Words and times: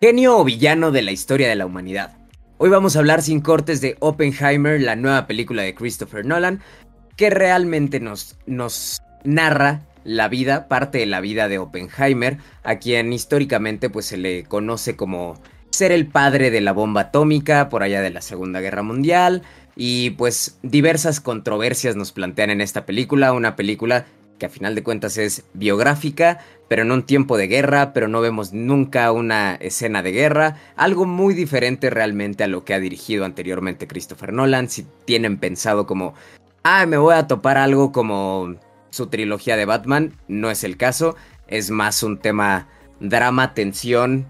Genio 0.00 0.38
o 0.38 0.44
villano 0.44 0.92
de 0.92 1.02
la 1.02 1.10
historia 1.10 1.48
de 1.48 1.56
la 1.56 1.66
humanidad. 1.66 2.16
Hoy 2.58 2.70
vamos 2.70 2.94
a 2.94 3.00
hablar 3.00 3.20
sin 3.20 3.40
cortes 3.40 3.80
de 3.80 3.96
Oppenheimer, 3.98 4.80
la 4.80 4.94
nueva 4.94 5.26
película 5.26 5.62
de 5.62 5.74
Christopher 5.74 6.24
Nolan, 6.24 6.60
que 7.16 7.30
realmente 7.30 7.98
nos, 7.98 8.36
nos 8.46 9.02
narra 9.24 9.80
la 10.04 10.28
vida, 10.28 10.68
parte 10.68 10.98
de 10.98 11.06
la 11.06 11.20
vida 11.20 11.48
de 11.48 11.58
Oppenheimer, 11.58 12.38
a 12.62 12.76
quien 12.76 13.12
históricamente 13.12 13.90
pues 13.90 14.06
se 14.06 14.18
le 14.18 14.44
conoce 14.44 14.94
como 14.94 15.34
ser 15.70 15.90
el 15.90 16.06
padre 16.06 16.52
de 16.52 16.60
la 16.60 16.70
bomba 16.70 17.00
atómica 17.00 17.68
por 17.68 17.82
allá 17.82 18.00
de 18.00 18.10
la 18.10 18.20
Segunda 18.20 18.60
Guerra 18.60 18.84
Mundial 18.84 19.42
y 19.74 20.10
pues 20.10 20.60
diversas 20.62 21.20
controversias 21.20 21.96
nos 21.96 22.12
plantean 22.12 22.50
en 22.50 22.60
esta 22.60 22.86
película, 22.86 23.32
una 23.32 23.56
película 23.56 24.06
que 24.38 24.46
a 24.46 24.50
final 24.50 24.74
de 24.74 24.82
cuentas 24.82 25.18
es 25.18 25.44
biográfica, 25.52 26.40
pero 26.68 26.82
en 26.82 26.92
un 26.92 27.02
tiempo 27.02 27.36
de 27.36 27.48
guerra, 27.48 27.92
pero 27.92 28.08
no 28.08 28.20
vemos 28.20 28.52
nunca 28.52 29.10
una 29.12 29.54
escena 29.56 30.02
de 30.02 30.12
guerra, 30.12 30.56
algo 30.76 31.06
muy 31.06 31.34
diferente 31.34 31.90
realmente 31.90 32.44
a 32.44 32.48
lo 32.48 32.64
que 32.64 32.74
ha 32.74 32.80
dirigido 32.80 33.24
anteriormente 33.24 33.88
Christopher 33.88 34.32
Nolan, 34.32 34.68
si 34.68 34.86
tienen 35.04 35.38
pensado 35.38 35.86
como, 35.86 36.14
ah, 36.62 36.86
me 36.86 36.98
voy 36.98 37.14
a 37.14 37.26
topar 37.26 37.56
algo 37.56 37.92
como 37.92 38.54
su 38.90 39.06
trilogía 39.08 39.56
de 39.56 39.64
Batman, 39.64 40.14
no 40.28 40.50
es 40.50 40.64
el 40.64 40.76
caso, 40.76 41.16
es 41.48 41.70
más 41.70 42.02
un 42.02 42.18
tema 42.18 42.68
drama, 43.00 43.54
tensión, 43.54 44.26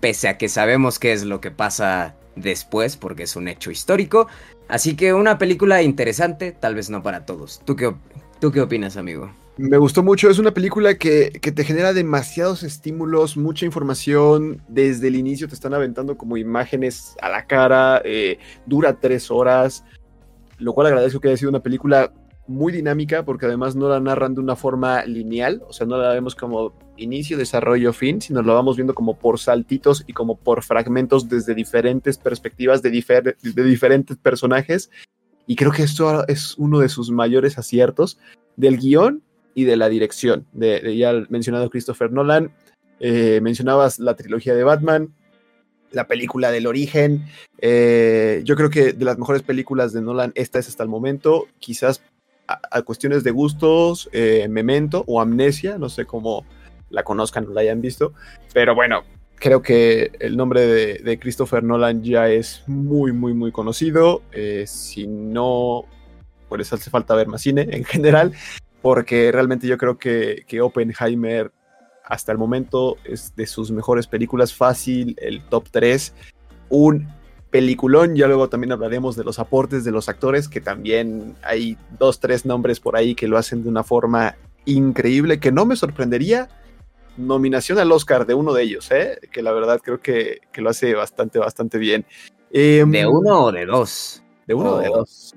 pese 0.00 0.28
a 0.28 0.38
que 0.38 0.48
sabemos 0.48 0.98
qué 0.98 1.12
es 1.12 1.24
lo 1.24 1.40
que 1.40 1.50
pasa 1.50 2.14
después, 2.36 2.96
porque 2.96 3.24
es 3.24 3.36
un 3.36 3.48
hecho 3.48 3.70
histórico, 3.70 4.28
así 4.68 4.94
que 4.94 5.14
una 5.14 5.38
película 5.38 5.82
interesante, 5.82 6.52
tal 6.52 6.74
vez 6.74 6.90
no 6.90 7.02
para 7.02 7.26
todos. 7.26 7.60
¿Tú 7.64 7.76
qué, 7.76 7.94
tú 8.40 8.52
qué 8.52 8.60
opinas, 8.60 8.96
amigo? 8.96 9.30
Me 9.58 9.76
gustó 9.76 10.04
mucho, 10.04 10.30
es 10.30 10.38
una 10.38 10.54
película 10.54 10.98
que, 10.98 11.30
te 11.30 11.64
genera 11.64 11.92
demasiados 11.92 12.62
estímulos, 12.62 13.36
mucha 13.36 13.66
información, 13.66 14.62
desde 14.68 15.08
el 15.08 15.16
inicio 15.16 15.48
te 15.48 15.54
están 15.54 15.74
aventando 15.74 16.16
como 16.16 16.36
imágenes 16.36 17.16
a 17.20 17.28
la 17.28 17.44
cara, 17.44 18.00
eh, 18.04 18.38
dura 18.66 19.00
tres 19.00 19.32
horas, 19.32 19.84
lo 20.58 20.74
cual 20.74 20.86
agradezco 20.86 21.18
que 21.18 21.26
haya 21.26 21.36
sido 21.36 21.50
una 21.50 21.60
película 21.60 22.12
muy 22.46 22.72
dinámica 22.72 23.24
porque 23.24 23.46
además 23.46 23.74
no 23.74 23.88
la 23.88 23.98
narran 23.98 24.36
de 24.36 24.40
una 24.40 24.54
forma 24.54 25.04
lineal, 25.04 25.60
o 25.66 25.72
sea, 25.72 25.88
no 25.88 25.98
la 25.98 26.14
vemos 26.14 26.36
como 26.36 26.72
inicio, 26.96 27.36
desarrollo, 27.36 27.92
fin, 27.92 28.20
sino 28.20 28.42
lo 28.42 28.54
vamos 28.54 28.76
viendo 28.76 28.94
como 28.94 29.18
por 29.18 29.40
saltitos 29.40 30.04
y 30.06 30.12
como 30.12 30.36
por 30.36 30.62
fragmentos 30.62 31.28
desde 31.28 31.56
diferentes 31.56 32.16
perspectivas 32.16 32.80
de, 32.80 32.90
de 32.90 33.64
diferentes 33.64 34.16
personajes. 34.18 34.88
Y 35.48 35.56
creo 35.56 35.72
que 35.72 35.82
esto 35.82 36.28
es 36.28 36.56
uno 36.58 36.78
de 36.78 36.88
sus 36.88 37.10
mayores 37.10 37.58
aciertos 37.58 38.18
del 38.56 38.78
guion 38.78 39.24
y 39.54 39.64
de 39.64 39.76
la 39.76 39.88
dirección. 39.88 40.46
De, 40.52 40.96
ya 40.96 41.12
mencionado 41.28 41.70
Christopher 41.70 42.12
Nolan, 42.12 42.52
eh, 43.00 43.40
mencionabas 43.42 43.98
la 43.98 44.14
trilogía 44.14 44.54
de 44.54 44.64
Batman, 44.64 45.14
la 45.92 46.06
película 46.06 46.50
del 46.50 46.66
origen. 46.66 47.24
Eh, 47.58 48.42
yo 48.44 48.56
creo 48.56 48.70
que 48.70 48.92
de 48.92 49.04
las 49.04 49.18
mejores 49.18 49.42
películas 49.42 49.92
de 49.92 50.02
Nolan, 50.02 50.32
esta 50.34 50.58
es 50.58 50.68
hasta 50.68 50.82
el 50.82 50.88
momento. 50.88 51.46
Quizás 51.58 52.02
a, 52.46 52.82
cuestiones 52.82 53.24
de 53.24 53.30
gustos, 53.30 54.08
eh, 54.12 54.46
Memento 54.48 55.04
o 55.06 55.20
Amnesia, 55.20 55.78
no 55.78 55.88
sé 55.88 56.06
cómo 56.06 56.44
la 56.90 57.02
conozcan 57.02 57.46
o 57.46 57.52
la 57.52 57.60
hayan 57.60 57.80
visto, 57.80 58.14
pero 58.54 58.74
bueno. 58.74 59.02
Creo 59.40 59.62
que 59.62 60.10
el 60.18 60.36
nombre 60.36 60.66
de, 60.66 61.18
Christopher 61.20 61.62
Nolan 61.62 62.02
ya 62.02 62.28
es 62.28 62.64
muy, 62.66 63.12
muy, 63.12 63.34
muy 63.34 63.52
conocido. 63.52 64.22
si 64.66 65.06
no, 65.06 65.84
pues 66.48 66.72
hace 66.72 66.90
falta 66.90 67.14
ver 67.14 67.28
más 67.28 67.42
cine 67.42 67.68
en 67.70 67.84
general 67.84 68.32
porque 68.88 69.30
realmente 69.30 69.66
yo 69.66 69.76
creo 69.76 69.98
que, 69.98 70.46
que 70.46 70.62
Oppenheimer 70.62 71.52
hasta 72.04 72.32
el 72.32 72.38
momento 72.38 72.96
es 73.04 73.36
de 73.36 73.46
sus 73.46 73.70
mejores 73.70 74.06
películas, 74.06 74.54
fácil, 74.54 75.14
el 75.18 75.44
top 75.44 75.68
3, 75.70 76.14
un 76.70 77.06
peliculón, 77.50 78.16
ya 78.16 78.28
luego 78.28 78.48
también 78.48 78.72
hablaremos 78.72 79.14
de 79.14 79.24
los 79.24 79.38
aportes 79.38 79.84
de 79.84 79.90
los 79.90 80.08
actores, 80.08 80.48
que 80.48 80.62
también 80.62 81.36
hay 81.42 81.76
dos, 81.98 82.18
tres 82.18 82.46
nombres 82.46 82.80
por 82.80 82.96
ahí 82.96 83.14
que 83.14 83.28
lo 83.28 83.36
hacen 83.36 83.62
de 83.62 83.68
una 83.68 83.84
forma 83.84 84.36
increíble, 84.64 85.38
que 85.38 85.52
no 85.52 85.66
me 85.66 85.76
sorprendería 85.76 86.48
nominación 87.18 87.78
al 87.78 87.92
Oscar 87.92 88.24
de 88.24 88.32
uno 88.32 88.54
de 88.54 88.62
ellos, 88.62 88.90
¿eh? 88.90 89.18
que 89.30 89.42
la 89.42 89.52
verdad 89.52 89.82
creo 89.84 90.00
que, 90.00 90.38
que 90.50 90.62
lo 90.62 90.70
hace 90.70 90.94
bastante, 90.94 91.38
bastante 91.38 91.76
bien. 91.76 92.06
Em, 92.50 92.90
¿De 92.90 93.06
uno 93.06 93.44
o 93.44 93.52
de 93.52 93.66
dos? 93.66 94.22
De 94.46 94.54
uno 94.54 94.76
o 94.76 94.78
de 94.78 94.88
dos. 94.88 95.34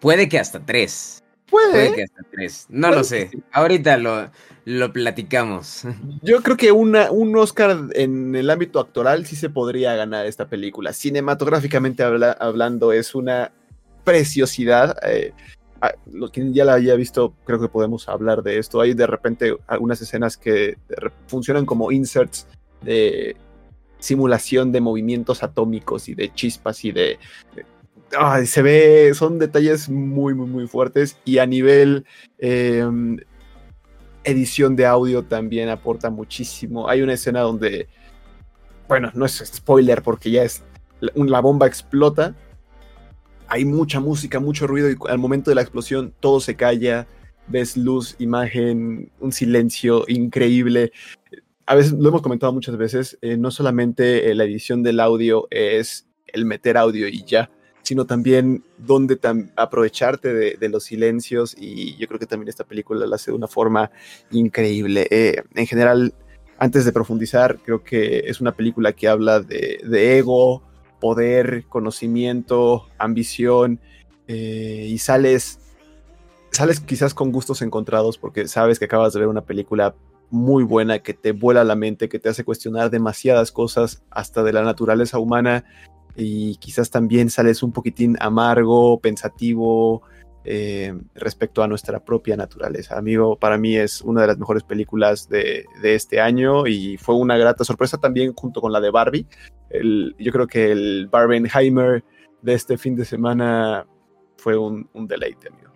Puede 0.00 0.28
que 0.28 0.38
hasta 0.38 0.62
tres. 0.62 1.23
Puede. 1.54 1.94
que 1.94 2.02
hasta 2.02 2.22
tres. 2.32 2.66
No 2.68 2.90
lo 2.90 3.04
sé. 3.04 3.30
Ahorita 3.52 3.96
lo, 3.96 4.28
lo 4.64 4.92
platicamos. 4.92 5.84
Yo 6.20 6.42
creo 6.42 6.56
que 6.56 6.72
una, 6.72 7.12
un 7.12 7.36
Oscar 7.36 7.76
en 7.92 8.34
el 8.34 8.50
ámbito 8.50 8.80
actoral 8.80 9.24
sí 9.24 9.36
se 9.36 9.50
podría 9.50 9.94
ganar 9.94 10.26
esta 10.26 10.48
película. 10.48 10.92
Cinematográficamente 10.92 12.02
hablando, 12.02 12.92
es 12.92 13.14
una 13.14 13.52
preciosidad. 14.02 14.96
Eh, 15.06 15.32
lo 16.12 16.32
que 16.32 16.52
ya 16.52 16.64
la 16.64 16.74
haya 16.74 16.96
visto, 16.96 17.34
creo 17.44 17.60
que 17.60 17.68
podemos 17.68 18.08
hablar 18.08 18.42
de 18.42 18.58
esto. 18.58 18.80
Hay 18.80 18.94
de 18.94 19.06
repente 19.06 19.56
algunas 19.68 20.00
escenas 20.00 20.36
que 20.36 20.76
funcionan 21.28 21.66
como 21.66 21.92
inserts 21.92 22.48
de 22.82 23.36
simulación 24.00 24.72
de 24.72 24.80
movimientos 24.80 25.44
atómicos 25.44 26.08
y 26.08 26.16
de 26.16 26.34
chispas 26.34 26.84
y 26.84 26.90
de 26.90 27.18
se 28.46 28.62
ve, 28.62 29.12
son 29.14 29.38
detalles 29.38 29.88
muy, 29.88 30.34
muy, 30.34 30.46
muy 30.46 30.66
fuertes 30.66 31.16
y 31.24 31.38
a 31.38 31.46
nivel 31.46 32.04
em, 32.38 33.18
edición 34.24 34.76
de 34.76 34.86
audio 34.86 35.22
también 35.22 35.68
aporta 35.68 36.10
muchísimo. 36.10 36.88
Hay 36.88 37.02
una 37.02 37.14
escena 37.14 37.40
donde, 37.40 37.88
bueno, 38.88 39.10
no 39.14 39.24
es 39.24 39.42
spoiler 39.44 40.02
porque 40.02 40.30
ya 40.30 40.42
es, 40.42 40.62
la 41.00 41.40
bomba 41.40 41.66
explota, 41.66 42.34
hay 43.48 43.64
mucha 43.64 44.00
música, 44.00 44.40
mucho 44.40 44.66
ruido 44.66 44.90
y 44.90 44.96
al 45.08 45.18
momento 45.18 45.50
de 45.50 45.56
la 45.56 45.62
explosión 45.62 46.14
todo 46.20 46.40
se 46.40 46.56
calla, 46.56 47.06
ves 47.46 47.76
luz, 47.76 48.16
imagen, 48.18 49.10
un 49.20 49.32
silencio 49.32 50.04
increíble. 50.08 50.92
A 51.66 51.74
veces, 51.74 51.92
lo 51.92 52.08
hemos 52.08 52.22
comentado 52.22 52.52
muchas 52.52 52.76
veces, 52.76 53.18
eh, 53.22 53.36
no 53.36 53.50
solamente 53.50 54.30
eh, 54.30 54.34
la 54.34 54.44
edición 54.44 54.82
del 54.82 55.00
audio 55.00 55.46
es 55.50 56.06
el 56.26 56.44
meter 56.44 56.76
audio 56.76 57.08
y 57.08 57.24
ya, 57.24 57.50
sino 57.84 58.06
también 58.06 58.64
dónde 58.78 59.18
aprovecharte 59.56 60.56
de, 60.56 60.68
los 60.68 60.84
silencios 60.84 61.54
y 61.56 61.96
yo 61.96 62.08
creo 62.08 62.18
que 62.18 62.26
también 62.26 62.48
esta 62.48 62.64
película 62.64 63.06
la 63.06 63.16
hace 63.16 63.30
de 63.30 63.36
una 63.36 63.46
forma 63.46 63.90
increíble. 64.30 65.06
Eh, 65.10 65.42
en 65.54 65.66
general, 65.66 66.14
antes 66.58 66.86
de 66.86 66.92
profundizar, 66.92 67.58
creo 67.58 67.84
que 67.84 68.24
es 68.26 68.40
una 68.40 68.52
película 68.52 68.94
que 68.94 69.06
habla 69.06 69.40
de, 69.40 70.18
ego, 70.18 70.62
poder, 70.98 71.66
conocimiento, 71.68 72.88
ambición 72.98 73.78
eh, 74.28 74.86
y 74.88 74.96
sales, 74.96 75.60
sales 76.50 76.80
quizás 76.80 77.12
con 77.12 77.32
gustos 77.32 77.60
encontrados 77.60 78.16
porque 78.16 78.48
sabes 78.48 78.78
que 78.78 78.86
acabas 78.86 79.12
de 79.12 79.20
ver 79.20 79.28
una 79.28 79.44
película 79.44 79.94
muy 80.30 80.64
buena 80.64 81.00
que 81.00 81.12
te 81.12 81.32
vuela 81.32 81.64
la 81.64 81.76
mente, 81.76 82.08
que 82.08 82.18
te 82.18 82.30
hace 82.30 82.44
cuestionar 82.44 82.90
demasiadas 82.90 83.52
cosas 83.52 84.02
hasta 84.10 84.42
de 84.42 84.54
la 84.54 84.62
naturaleza 84.62 85.18
humana 85.18 85.64
y 86.16 86.56
quizás 86.56 86.90
también 86.90 87.30
sales 87.30 87.62
un 87.62 87.72
poquitín 87.72 88.16
amargo, 88.20 89.00
pensativo 89.00 90.02
eh, 90.44 90.92
respecto 91.14 91.62
a 91.62 91.68
nuestra 91.68 92.04
propia 92.04 92.36
naturaleza. 92.36 92.98
Amigo, 92.98 93.36
para 93.36 93.58
mí 93.58 93.76
es 93.76 94.00
una 94.02 94.20
de 94.20 94.26
las 94.28 94.38
mejores 94.38 94.62
películas 94.62 95.28
de, 95.28 95.64
este 95.82 96.20
año 96.20 96.66
y 96.66 96.96
fue 96.98 97.14
una 97.16 97.36
grata 97.36 97.64
sorpresa 97.64 97.98
también 97.98 98.32
junto 98.34 98.60
con 98.60 98.72
la 98.72 98.80
de 98.80 98.90
Barbie. 98.90 99.26
yo 100.18 100.32
creo 100.32 100.46
que 100.46 100.70
el 100.70 101.08
Barbenheimer 101.10 102.04
de 102.42 102.54
este 102.54 102.76
fin 102.78 102.94
de 102.94 103.04
semana 103.04 103.86
fue 104.36 104.56
un, 104.56 104.88
un 104.92 105.06
deleite, 105.06 105.48
amigo. 105.48 105.73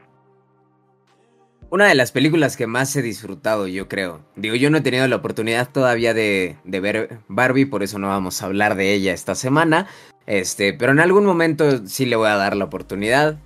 Una 1.71 1.87
de 1.87 1.95
las 1.95 2.12
películas 2.12 2.56
que 2.56 2.67
más 2.67 2.97
he 2.97 3.03
disfrutado, 3.03 3.67
yo 3.67 3.89
creo. 3.89 4.21
Digo, 4.37 4.55
yo 4.55 4.71
no 4.71 4.79
he 4.79 4.81
tenido 4.81 5.06
la 5.06 5.17
oportunidad 5.17 5.69
todavía 5.71 6.15
de, 6.15 6.56
ver 6.65 7.19
Barbie, 7.29 7.67
por 7.67 7.83
eso 7.83 7.99
no 7.99 8.09
vamos 8.09 8.41
a 8.41 8.47
hablar 8.47 8.75
de 8.75 8.95
ella 8.95 9.12
esta 9.12 9.35
semana. 9.35 9.87
Este, 10.26 10.73
pero 10.73 10.93
en 10.93 11.00
algún 11.00 11.26
momento 11.26 11.87
sí 11.87 12.06
le 12.06 12.17
voy 12.17 12.29
a 12.29 12.37
dar 12.37 12.56
la 12.56 12.65
oportunidad. 12.65 13.38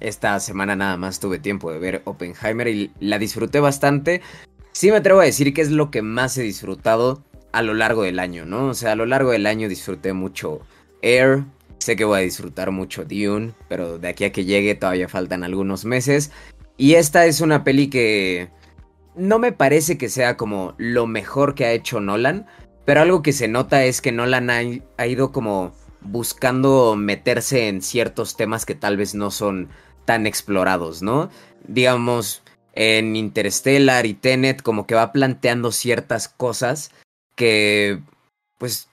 Esta 0.00 0.40
semana 0.40 0.74
nada 0.74 0.96
más 0.96 1.20
tuve 1.20 1.38
tiempo 1.38 1.70
de 1.70 1.78
ver 1.78 2.00
Oppenheimer 2.06 2.66
y 2.68 2.92
la 2.98 3.18
disfruté 3.18 3.60
bastante. 3.60 4.22
Sí 4.72 4.90
me 4.90 4.96
atrevo 4.96 5.20
a 5.20 5.24
decir 5.24 5.52
que 5.52 5.60
es 5.60 5.70
lo 5.70 5.90
que 5.90 6.00
más 6.00 6.38
he 6.38 6.42
disfrutado 6.42 7.22
a 7.52 7.60
lo 7.60 7.74
largo 7.74 8.04
del 8.04 8.20
año, 8.20 8.46
¿no? 8.46 8.68
O 8.68 8.74
sea, 8.74 8.92
a 8.92 8.96
lo 8.96 9.04
largo 9.04 9.32
del 9.32 9.44
año 9.44 9.68
disfruté 9.68 10.14
mucho 10.14 10.60
Air. 11.02 11.44
Sé 11.78 11.94
que 11.94 12.04
voy 12.04 12.20
a 12.20 12.22
disfrutar 12.22 12.70
mucho 12.70 13.04
Dune, 13.04 13.52
pero 13.68 13.98
de 13.98 14.08
aquí 14.08 14.24
a 14.24 14.32
que 14.32 14.46
llegue 14.46 14.74
todavía 14.74 15.08
faltan 15.08 15.44
algunos 15.44 15.84
meses. 15.84 16.32
Y 16.76 16.94
esta 16.94 17.26
es 17.26 17.40
una 17.40 17.64
peli 17.64 17.88
que 17.88 18.50
no 19.14 19.38
me 19.38 19.52
parece 19.52 19.96
que 19.96 20.08
sea 20.08 20.36
como 20.36 20.74
lo 20.76 21.06
mejor 21.06 21.54
que 21.54 21.64
ha 21.64 21.72
hecho 21.72 22.00
Nolan, 22.00 22.46
pero 22.84 23.00
algo 23.00 23.22
que 23.22 23.32
se 23.32 23.48
nota 23.48 23.84
es 23.84 24.00
que 24.00 24.12
Nolan 24.12 24.50
ha 24.50 25.06
ido 25.06 25.32
como 25.32 25.72
buscando 26.02 26.94
meterse 26.96 27.68
en 27.68 27.82
ciertos 27.82 28.36
temas 28.36 28.66
que 28.66 28.74
tal 28.74 28.96
vez 28.96 29.14
no 29.14 29.30
son 29.30 29.68
tan 30.04 30.26
explorados, 30.26 31.02
¿no? 31.02 31.30
Digamos, 31.66 32.42
en 32.74 33.16
Interstellar 33.16 34.06
y 34.06 34.14
Tenet 34.14 34.62
como 34.62 34.86
que 34.86 34.94
va 34.94 35.12
planteando 35.12 35.72
ciertas 35.72 36.28
cosas 36.28 36.92
que, 37.34 38.00
pues, 38.58 38.88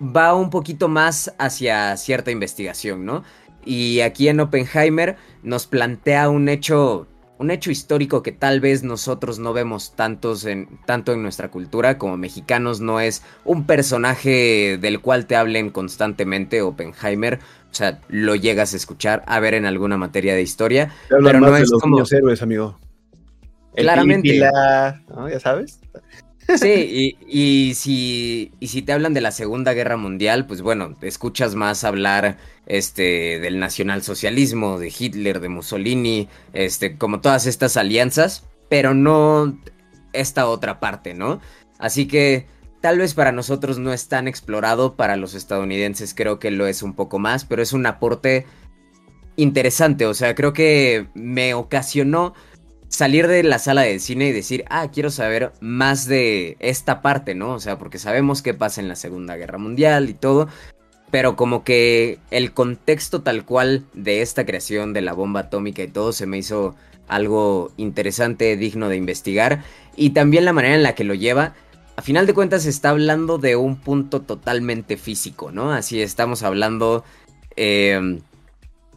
va 0.00 0.34
un 0.34 0.50
poquito 0.50 0.88
más 0.88 1.32
hacia 1.38 1.96
cierta 1.96 2.30
investigación, 2.30 3.04
¿no? 3.04 3.22
Y 3.64 4.00
aquí 4.00 4.28
en 4.28 4.40
Oppenheimer 4.40 5.16
nos 5.42 5.66
plantea 5.66 6.28
un 6.28 6.48
hecho 6.48 7.06
un 7.40 7.50
hecho 7.50 7.70
histórico 7.70 8.22
que 8.22 8.32
tal 8.32 8.60
vez 8.60 8.82
nosotros 8.82 9.38
no 9.38 9.54
vemos 9.54 9.96
tantos 9.96 10.44
en, 10.44 10.68
tanto 10.84 11.14
en 11.14 11.22
nuestra 11.22 11.50
cultura 11.50 11.96
como 11.96 12.18
mexicanos, 12.18 12.82
no 12.82 13.00
es 13.00 13.22
un 13.46 13.64
personaje 13.64 14.76
del 14.78 15.00
cual 15.00 15.24
te 15.24 15.36
hablen 15.36 15.70
constantemente, 15.70 16.60
Oppenheimer, 16.60 17.38
o 17.70 17.74
sea, 17.74 17.98
lo 18.08 18.34
llegas 18.34 18.74
a 18.74 18.76
escuchar, 18.76 19.22
a 19.26 19.40
ver 19.40 19.54
en 19.54 19.64
alguna 19.64 19.96
materia 19.96 20.34
de 20.34 20.42
historia, 20.42 20.92
pero 21.08 21.40
no 21.40 21.56
es 21.56 21.70
como... 21.70 22.04
héroes, 22.10 22.42
amigo. 22.42 22.78
Claramente. 23.74 24.36
¿Ya 24.36 25.40
sabes? 25.40 25.80
Sí, 26.56 27.16
y, 27.26 27.74
si, 27.74 28.52
y 28.60 28.68
si 28.68 28.82
te 28.82 28.92
hablan 28.92 29.14
de 29.14 29.20
la 29.20 29.30
Segunda 29.30 29.72
Guerra 29.72 29.96
Mundial, 29.96 30.46
pues 30.46 30.62
bueno, 30.62 30.96
escuchas 31.02 31.54
más 31.54 31.84
hablar 31.84 32.38
este, 32.66 33.38
del 33.40 33.58
nacionalsocialismo, 33.58 34.78
de 34.78 34.92
Hitler, 34.96 35.40
de 35.40 35.48
Mussolini, 35.48 36.28
este, 36.52 36.96
como 36.96 37.20
todas 37.20 37.46
estas 37.46 37.76
alianzas, 37.76 38.46
pero 38.68 38.94
no 38.94 39.58
esta 40.12 40.46
otra 40.48 40.80
parte, 40.80 41.14
¿no? 41.14 41.40
Así 41.78 42.06
que 42.06 42.46
tal 42.80 42.98
vez 42.98 43.14
para 43.14 43.32
nosotros 43.32 43.78
no 43.78 43.92
es 43.92 44.08
tan 44.08 44.26
explorado, 44.26 44.96
para 44.96 45.16
los 45.16 45.34
estadounidenses 45.34 46.14
creo 46.14 46.38
que 46.38 46.50
lo 46.50 46.66
es 46.66 46.82
un 46.82 46.94
poco 46.94 47.18
más, 47.18 47.44
pero 47.44 47.62
es 47.62 47.72
un 47.72 47.86
aporte 47.86 48.46
interesante, 49.36 50.06
o 50.06 50.14
sea, 50.14 50.34
creo 50.34 50.52
que 50.52 51.06
me 51.14 51.54
ocasionó 51.54 52.34
salir 52.90 53.28
de 53.28 53.44
la 53.44 53.58
sala 53.60 53.82
de 53.82 53.98
cine 54.00 54.28
y 54.28 54.32
decir, 54.32 54.64
ah, 54.68 54.90
quiero 54.92 55.10
saber 55.10 55.52
más 55.60 56.06
de 56.06 56.56
esta 56.58 57.00
parte, 57.00 57.34
¿no? 57.36 57.54
O 57.54 57.60
sea, 57.60 57.78
porque 57.78 57.98
sabemos 57.98 58.42
qué 58.42 58.52
pasa 58.52 58.80
en 58.80 58.88
la 58.88 58.96
Segunda 58.96 59.36
Guerra 59.36 59.58
Mundial 59.58 60.10
y 60.10 60.14
todo, 60.14 60.48
pero 61.12 61.36
como 61.36 61.62
que 61.62 62.18
el 62.32 62.52
contexto 62.52 63.22
tal 63.22 63.44
cual 63.44 63.84
de 63.94 64.22
esta 64.22 64.44
creación 64.44 64.92
de 64.92 65.02
la 65.02 65.12
bomba 65.12 65.40
atómica 65.40 65.82
y 65.82 65.88
todo 65.88 66.12
se 66.12 66.26
me 66.26 66.38
hizo 66.38 66.74
algo 67.06 67.72
interesante, 67.76 68.56
digno 68.56 68.88
de 68.88 68.96
investigar, 68.96 69.62
y 69.94 70.10
también 70.10 70.44
la 70.44 70.52
manera 70.52 70.74
en 70.74 70.82
la 70.82 70.94
que 70.96 71.04
lo 71.04 71.14
lleva. 71.14 71.54
A 71.96 72.02
final 72.02 72.26
de 72.26 72.34
cuentas 72.34 72.66
está 72.66 72.90
hablando 72.90 73.38
de 73.38 73.54
un 73.54 73.76
punto 73.76 74.22
totalmente 74.22 74.96
físico, 74.96 75.52
¿no? 75.52 75.72
Así 75.72 76.02
estamos 76.02 76.42
hablando 76.42 77.04
eh, 77.56 78.18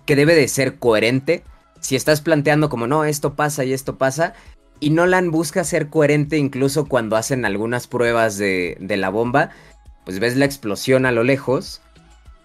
que 0.05 0.15
debe 0.15 0.33
de 0.33 0.47
ser 0.47 0.79
coherente 0.79 1.43
si 1.83 1.97
estás 1.97 2.21
planteando 2.21 2.69
como 2.69 2.87
no, 2.87 3.03
esto 3.03 3.35
pasa 3.35 3.65
y 3.65 3.73
esto 3.73 3.97
pasa, 3.97 4.33
y 4.79 4.89
Nolan 4.89 5.31
busca 5.31 5.63
ser 5.63 5.89
coherente 5.89 6.37
incluso 6.37 6.85
cuando 6.85 7.17
hacen 7.17 7.45
algunas 7.45 7.87
pruebas 7.87 8.37
de, 8.37 8.77
de 8.79 8.97
la 8.97 9.09
bomba, 9.09 9.51
pues 10.05 10.19
ves 10.19 10.37
la 10.37 10.45
explosión 10.45 11.05
a 11.05 11.11
lo 11.11 11.23
lejos 11.23 11.81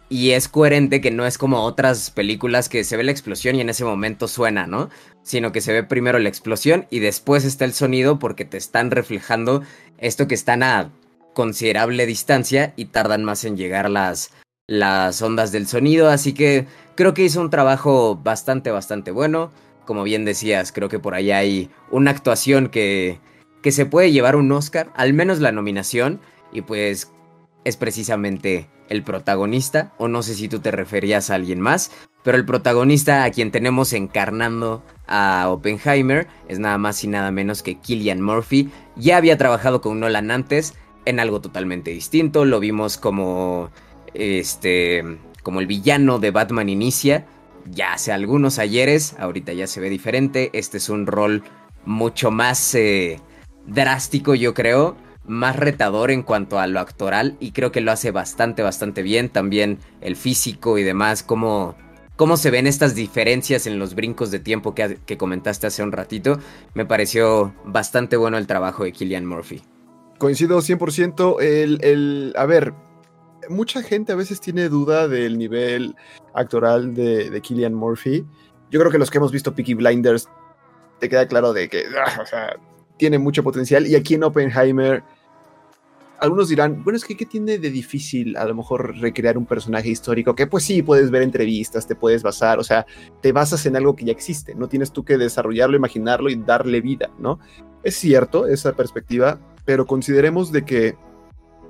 y 0.09 0.31
es 0.31 0.49
coherente 0.49 1.01
que 1.01 1.11
no 1.11 1.25
es 1.27 1.39
como 1.39 1.63
otras 1.63 2.11
películas 2.11 2.69
que 2.69 2.83
se 2.83 2.97
ve 2.97 3.05
la 3.05 3.13
explosión 3.13 3.57
y 3.57 3.61
en 3.61 3.69
ese 3.69 3.85
momento 3.85 4.27
suena, 4.27 4.67
¿no? 4.67 4.91
Sino 5.23 5.53
que 5.53 5.61
se 5.61 5.73
ve 5.73 5.85
primero 5.85 6.19
la 6.19 6.29
explosión 6.29 6.87
y 6.91 6.99
después 6.99 7.45
está 7.45 7.65
el 7.65 7.75
sonido 7.75 8.19
porque 8.19 8.45
te 8.45 8.57
están 8.57 8.91
reflejando 8.91 9.63
esto 9.99 10.27
que 10.27 10.35
están 10.35 10.63
a 10.63 10.91
considerable 11.35 12.07
distancia 12.07 12.73
y 12.77 12.87
tardan 12.87 13.23
más 13.23 13.45
en 13.45 13.57
llegar 13.57 13.89
las, 13.89 14.33
las 14.67 15.21
ondas 15.23 15.53
del 15.53 15.69
sonido, 15.69 16.09
así 16.09 16.33
que 16.33 16.67
creo 16.99 17.15
que 17.15 17.23
hizo 17.23 17.41
un 17.41 17.49
trabajo 17.49 18.17
bastante, 18.17 18.73
bastante 18.73 19.13
bueno. 19.13 19.53
Como 19.87 20.03
bien 20.03 20.25
decías, 20.25 20.73
creo 20.73 20.89
que 20.89 20.99
por 20.99 21.15
ahí 21.15 21.31
hay 21.31 21.71
una 21.93 22.11
actuación 22.11 22.71
que, 22.71 23.21
que 23.63 23.71
se 23.71 23.87
puede 23.87 24.11
llevar 24.11 24.35
un 24.35 24.51
Oscar, 24.51 24.91
al 24.97 25.13
menos 25.13 25.39
la 25.39 25.53
nominación, 25.53 26.21
y 26.53 26.63
pues 26.63 27.13
es 27.63 27.77
precisamente 27.77 28.69
el 28.89 29.05
protagonista, 29.05 29.93
o 29.97 30.09
no 30.09 30.25
sé 30.25 30.35
si 30.35 30.49
tú 30.49 30.59
te 30.59 30.73
referías 30.73 31.31
a 31.31 31.37
alguien 31.37 31.61
más, 31.61 31.93
pero 32.25 32.37
el 32.37 32.45
protagonista 32.45 33.23
a 33.23 33.31
quien 33.31 33.53
tenemos 33.53 33.93
encarnando 33.93 34.83
a 35.07 35.47
Oppenheimer 35.51 36.27
es 36.49 36.59
nada 36.59 36.79
más 36.79 37.05
y 37.05 37.07
nada 37.07 37.31
menos 37.31 37.63
que 37.63 37.77
Killian 37.77 38.21
Murphy. 38.21 38.73
Ya 38.97 39.19
había 39.19 39.39
trabajado 39.39 39.81
con 39.81 40.01
Nolan 40.01 40.33
antes 40.33 40.75
en 41.05 41.21
algo 41.21 41.41
totalmente 41.41 41.93
distinto, 41.93 42.45
lo 42.45 42.59
vimos 42.59 42.99
como 42.99 43.71
este 44.15 45.05
como 45.49 45.61
el 45.61 45.67
villano 45.67 46.19
de 46.19 46.31
Batman 46.31 46.69
Inicia, 46.69 47.25
ya 47.65 47.95
hace 47.95 48.13
algunos 48.13 48.59
ayeres, 48.59 49.17
ahorita 49.19 49.55
ya 49.55 49.67
se 49.67 49.81
ve 49.81 49.89
diferente, 49.89 50.51
este 50.53 50.77
es 50.77 50.91
un 50.91 51.07
rol 51.07 51.43
mucho 51.87 52.31
más 52.31 52.75
eh, 52.75 53.19
drástico 53.67 54.35
yo 54.35 54.53
creo, 54.53 54.99
más 55.25 55.57
retador 55.57 56.11
en 56.11 56.23
cuanto 56.23 56.59
a 56.59 56.67
lo 56.67 56.81
actoral 56.81 57.39
y 57.41 57.53
creo 57.53 57.73
que 57.73 57.81
lo 57.81 57.93
hace 57.93 58.11
bastante, 58.11 58.63
bastante 58.63 59.01
bien, 59.01 59.31
también 59.31 59.79
el 60.03 60.17
físico 60.17 60.77
y 60.77 60.83
demás, 60.83 61.23
cómo, 61.23 61.77
cómo 62.17 62.37
se 62.37 62.51
ven 62.51 62.67
estas 62.67 62.95
diferencias 62.95 63.67
en 63.67 63.79
los 63.79 63.95
brincos 63.95 64.31
de 64.31 64.41
tiempo 64.41 64.75
que, 64.75 64.99
que 65.07 65.17
comentaste 65.17 65.67
hace 65.67 65.83
un 65.83 65.93
ratito, 65.93 66.39
me 66.75 66.85
pareció 66.85 67.55
bastante 67.65 68.19
bueno 68.19 68.37
el 68.37 68.47
trabajo 68.47 68.85
de 68.85 68.93
Killian 68.93 69.25
Murphy. 69.25 69.63
Coincido 70.19 70.59
100%, 70.59 71.41
el, 71.41 71.79
el, 71.83 72.35
a 72.37 72.45
ver, 72.45 72.75
mucha 73.49 73.83
gente 73.83 74.13
a 74.13 74.17
veces 74.17 74.41
tiene 74.41 74.69
duda 74.69 75.09
del 75.09 75.39
nivel 75.39 75.95
actoral 76.35 76.95
de, 76.95 77.31
de 77.31 77.41
Killian 77.41 77.75
Murphy. 77.75 78.25
Yo 78.71 78.81
creo 78.81 78.93
que 78.93 78.99
los 78.99 79.11
que 79.11 79.19
hemos 79.19 79.33
visto 79.33 79.55
Peaky 79.55 79.75
Blinders 79.75 80.29
te 80.99 81.09
queda 81.09 81.27
claro 81.27 81.53
de 81.53 81.69
que 81.69 81.85
tiene 82.97 83.19
mucho 83.19 83.43
potencial. 83.43 83.87
Y 83.87 83.95
aquí 83.95 84.15
en 84.15 84.25
Oppenheimer, 84.25 85.03
algunos 86.19 86.49
dirán, 86.49 86.83
bueno, 86.85 86.97
es 86.97 87.05
que 87.05 87.17
¿qué 87.17 87.25
tiene 87.25 87.59
de 87.59 87.71
difícil 87.71 88.37
a 88.37 88.45
lo 88.45 88.55
mejor 88.55 88.97
recrear 88.99 89.39
un 89.39 89.47
personaje 89.47 89.89
histórico? 89.89 90.35
Que 90.35 90.47
pues 90.47 90.65
sí, 90.65 90.83
puedes 90.83 91.11
ver 91.11 91.23
entrevistas, 91.23 91.87
te 91.87 91.95
puedes 91.95 92.23
basar, 92.23 92.59
o 92.59 92.65
sea, 92.65 92.87
te 93.23 93.33
basas 93.33 93.65
en 93.67 93.77
algo 93.77 93.95
que 93.97 94.05
ya 94.05 94.13
existe, 94.13 94.55
no 94.55 94.69
tienes 94.69 94.93
tú 94.93 95.05
que 95.05 95.17
desarrollarlo, 95.17 95.77
imaginarlo 95.77 96.29
y 96.29 96.37
darle 96.37 96.81
vida, 96.81 97.11
¿no? 97.19 97.39
Es 97.83 97.97
cierto 97.97 98.47
esa 98.47 98.73
perspectiva, 98.75 99.39
pero 99.65 99.87
consideremos 99.87 100.51
de 100.51 100.65
que 100.65 100.97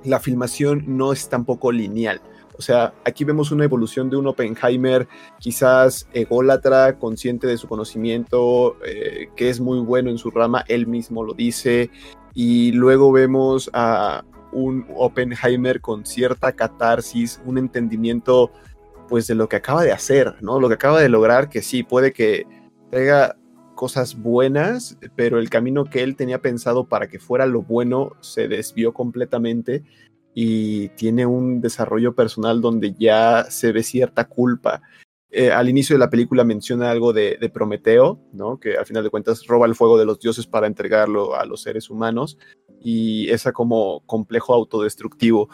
la 0.03 0.19
filmación 0.19 0.83
no 0.87 1.13
es 1.13 1.29
tampoco 1.29 1.71
lineal. 1.71 2.21
O 2.57 2.61
sea, 2.61 2.93
aquí 3.05 3.23
vemos 3.23 3.51
una 3.51 3.63
evolución 3.63 4.09
de 4.09 4.17
un 4.17 4.27
Oppenheimer 4.27 5.07
quizás 5.39 6.09
ególatra, 6.11 6.99
consciente 6.99 7.47
de 7.47 7.57
su 7.57 7.69
conocimiento, 7.69 8.75
eh, 8.85 9.29
que 9.37 9.49
es 9.49 9.61
muy 9.61 9.79
bueno 9.79 10.09
en 10.09 10.17
su 10.17 10.29
rama, 10.29 10.65
él 10.67 10.85
mismo 10.85 11.23
lo 11.23 11.33
dice, 11.33 11.89
y 12.33 12.73
luego 12.73 13.13
vemos 13.13 13.69
a 13.71 14.25
un 14.51 14.85
Oppenheimer 14.95 15.79
con 15.79 16.05
cierta 16.05 16.51
catarsis, 16.51 17.39
un 17.45 17.57
entendimiento 17.57 18.51
pues 19.07 19.25
de 19.27 19.35
lo 19.35 19.47
que 19.47 19.55
acaba 19.55 19.83
de 19.83 19.93
hacer, 19.93 20.35
¿no? 20.41 20.59
Lo 20.59 20.67
que 20.67 20.75
acaba 20.75 20.99
de 20.99 21.09
lograr, 21.09 21.49
que 21.49 21.61
sí, 21.61 21.83
puede 21.83 22.11
que 22.11 22.45
traiga 22.91 23.37
cosas 23.79 24.21
buenas, 24.21 24.97
pero 25.15 25.39
el 25.39 25.49
camino 25.49 25.85
que 25.85 26.03
él 26.03 26.17
tenía 26.17 26.41
pensado 26.41 26.89
para 26.89 27.07
que 27.07 27.17
fuera 27.17 27.45
lo 27.45 27.61
bueno 27.61 28.11
se 28.19 28.49
desvió 28.49 28.93
completamente 28.93 29.85
y 30.33 30.89
tiene 30.89 31.25
un 31.25 31.61
desarrollo 31.61 32.13
personal 32.13 32.59
donde 32.59 32.93
ya 32.99 33.45
se 33.49 33.71
ve 33.71 33.83
cierta 33.83 34.25
culpa. 34.25 34.81
Eh, 35.31 35.51
al 35.51 35.69
inicio 35.69 35.95
de 35.95 35.99
la 36.01 36.09
película 36.09 36.43
menciona 36.43 36.91
algo 36.91 37.13
de, 37.13 37.37
Prometeo, 37.53 38.19
¿no? 38.33 38.59
que 38.59 38.75
al 38.75 38.85
final 38.85 39.01
de 39.01 39.11
cuentas 39.11 39.47
roba 39.47 39.65
el 39.65 39.75
fuego 39.75 39.97
de 39.97 40.03
los 40.03 40.19
dioses 40.19 40.45
para 40.45 40.67
entregarlo 40.67 41.37
a 41.37 41.45
los 41.45 41.61
seres 41.61 41.89
humanos 41.89 42.37
y 42.81 43.29
esa 43.29 43.53
como 43.53 44.01
complejo 44.05 44.53
autodestructivo 44.53 45.47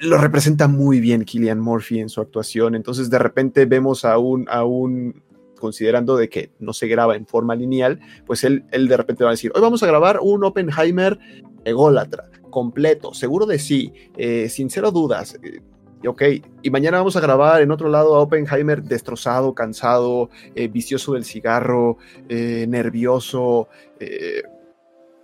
lo 0.00 0.18
representa 0.18 0.68
muy 0.68 1.00
bien 1.00 1.24
Killian 1.24 1.58
Murphy 1.58 1.98
en 1.98 2.08
su 2.08 2.20
actuación. 2.20 2.76
Entonces 2.76 3.10
de 3.10 3.18
repente 3.18 3.64
vemos 3.64 4.04
a 4.04 4.18
un, 4.18 4.46
a 4.48 4.64
un 4.64 5.24
considerando 5.58 6.16
de 6.16 6.28
que 6.28 6.50
no 6.58 6.72
se 6.72 6.86
graba 6.88 7.16
en 7.16 7.26
forma 7.26 7.54
lineal, 7.54 8.00
pues 8.26 8.44
él, 8.44 8.64
de 8.70 8.96
repente 8.96 9.24
va 9.24 9.30
a 9.30 9.32
decir, 9.32 9.52
hoy 9.54 9.60
vamos 9.60 9.82
a 9.82 9.86
grabar 9.86 10.20
un 10.22 10.44
Oppenheimer 10.44 11.18
ególatra, 11.64 12.30
completo, 12.50 13.12
seguro 13.14 13.46
de 13.46 13.58
sí, 13.58 13.92
eh, 14.16 14.48
sin 14.48 14.68
dudas. 14.68 15.38
Eh, 15.42 15.60
ok, 16.06 16.22
y 16.62 16.70
mañana 16.70 16.98
vamos 16.98 17.16
a 17.16 17.20
grabar 17.20 17.62
en 17.62 17.70
otro 17.70 17.88
lado 17.88 18.14
a 18.14 18.20
Oppenheimer 18.20 18.82
destrozado, 18.82 19.54
cansado, 19.54 20.30
eh, 20.54 20.68
vicioso 20.68 21.14
del 21.14 21.24
cigarro, 21.24 21.98
nervioso, 22.28 23.68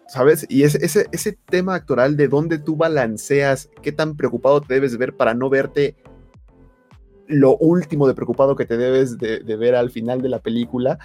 ¿sabes? 0.08 0.44
Y 0.50 0.64
ese, 0.64 0.84
ese, 0.84 1.06
ese 1.12 1.38
tema 1.48 1.74
actoral 1.74 2.16
de 2.16 2.28
dónde 2.28 2.58
tú 2.58 2.76
balanceas, 2.76 3.70
qué 3.80 3.92
tan 3.92 4.16
preocupado 4.16 4.60
te 4.60 4.74
debes 4.74 4.98
ver 4.98 5.16
para 5.16 5.32
no 5.32 5.48
verte 5.48 5.96
lo 7.32 7.56
último 7.56 8.06
de 8.06 8.14
preocupado 8.14 8.56
que 8.56 8.66
te 8.66 8.76
debes 8.76 9.18
de, 9.18 9.40
ver 9.56 9.74
al 9.74 9.90
final 9.90 10.22
de 10.22 10.28
la 10.28 10.38
película. 10.38 10.98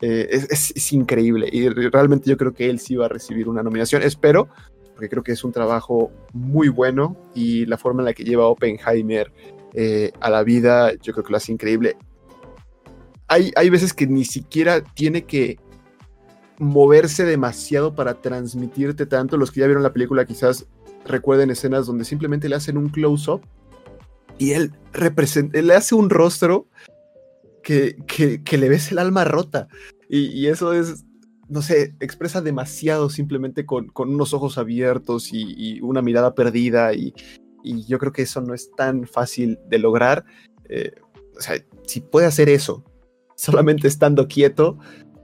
Eh, 0.00 0.28
es, 0.30 0.92
increíble 0.92 1.48
y 1.50 1.68
realmente 1.68 2.28
yo 2.28 2.36
creo 2.36 2.52
que 2.52 2.68
él 2.68 2.78
sí 2.78 2.96
va 2.96 3.06
a 3.06 3.08
recibir 3.08 3.48
una 3.48 3.62
nominación. 3.62 4.02
Espero, 4.02 4.48
porque 4.92 5.08
creo 5.08 5.22
que 5.22 5.32
es 5.32 5.44
un 5.44 5.52
trabajo 5.52 6.10
muy 6.32 6.68
bueno 6.68 7.16
y 7.34 7.66
la 7.66 7.78
forma 7.78 8.02
en 8.02 8.06
la 8.06 8.12
que 8.12 8.24
lleva 8.24 8.46
Oppenheimer 8.46 9.32
eh, 9.72 10.12
a 10.20 10.30
la 10.30 10.42
vida, 10.42 10.92
yo 10.94 11.12
creo 11.12 11.24
que 11.24 11.30
lo 11.30 11.36
hace 11.36 11.52
increíble. 11.52 11.96
Hay, 13.28 13.52
hay 13.56 13.70
veces 13.70 13.92
que 13.92 14.06
ni 14.06 14.24
siquiera 14.24 14.82
tiene 14.82 15.24
que 15.24 15.58
moverse 16.58 17.24
demasiado 17.24 17.94
para 17.94 18.14
transmitirte 18.14 19.06
tanto. 19.06 19.36
Los 19.36 19.50
que 19.50 19.60
ya 19.60 19.66
vieron 19.66 19.82
la 19.82 19.92
película 19.92 20.24
quizás 20.24 20.66
recuerden 21.06 21.50
escenas 21.50 21.86
donde 21.86 22.04
simplemente 22.04 22.48
le 22.48 22.56
hacen 22.56 22.76
un 22.76 22.88
close-up 22.88 23.42
y 24.38 24.52
él, 24.52 24.72
él 25.52 25.66
le 25.66 25.74
hace 25.74 25.94
un 25.94 26.10
rostro 26.10 26.68
que, 27.62 27.96
que, 28.44 28.58
le 28.58 28.68
ves 28.68 28.92
el 28.92 28.98
alma 28.98 29.24
rota. 29.24 29.68
Y, 30.08 30.46
eso 30.46 30.72
es, 30.72 31.04
no 31.48 31.62
sé, 31.62 31.94
expresa 32.00 32.40
demasiado 32.40 33.10
simplemente 33.10 33.66
con, 33.66 33.88
con 33.88 34.14
unos 34.14 34.34
ojos 34.34 34.58
abiertos 34.58 35.30
y, 35.32 35.80
una 35.80 36.02
mirada 36.02 36.34
perdida. 36.34 36.94
Y, 36.94 37.14
yo 37.64 37.98
creo 37.98 38.12
que 38.12 38.22
eso 38.22 38.42
no 38.42 38.54
es 38.54 38.70
tan 38.76 39.06
fácil 39.06 39.58
de 39.68 39.78
lograr. 39.78 40.24
Eh, 40.68 40.92
o 41.36 41.40
sea, 41.40 41.56
si 41.86 42.00
puede 42.00 42.26
hacer 42.26 42.48
eso 42.48 42.84
solamente 43.36 43.88
estando 43.88 44.28
quieto, 44.28 44.78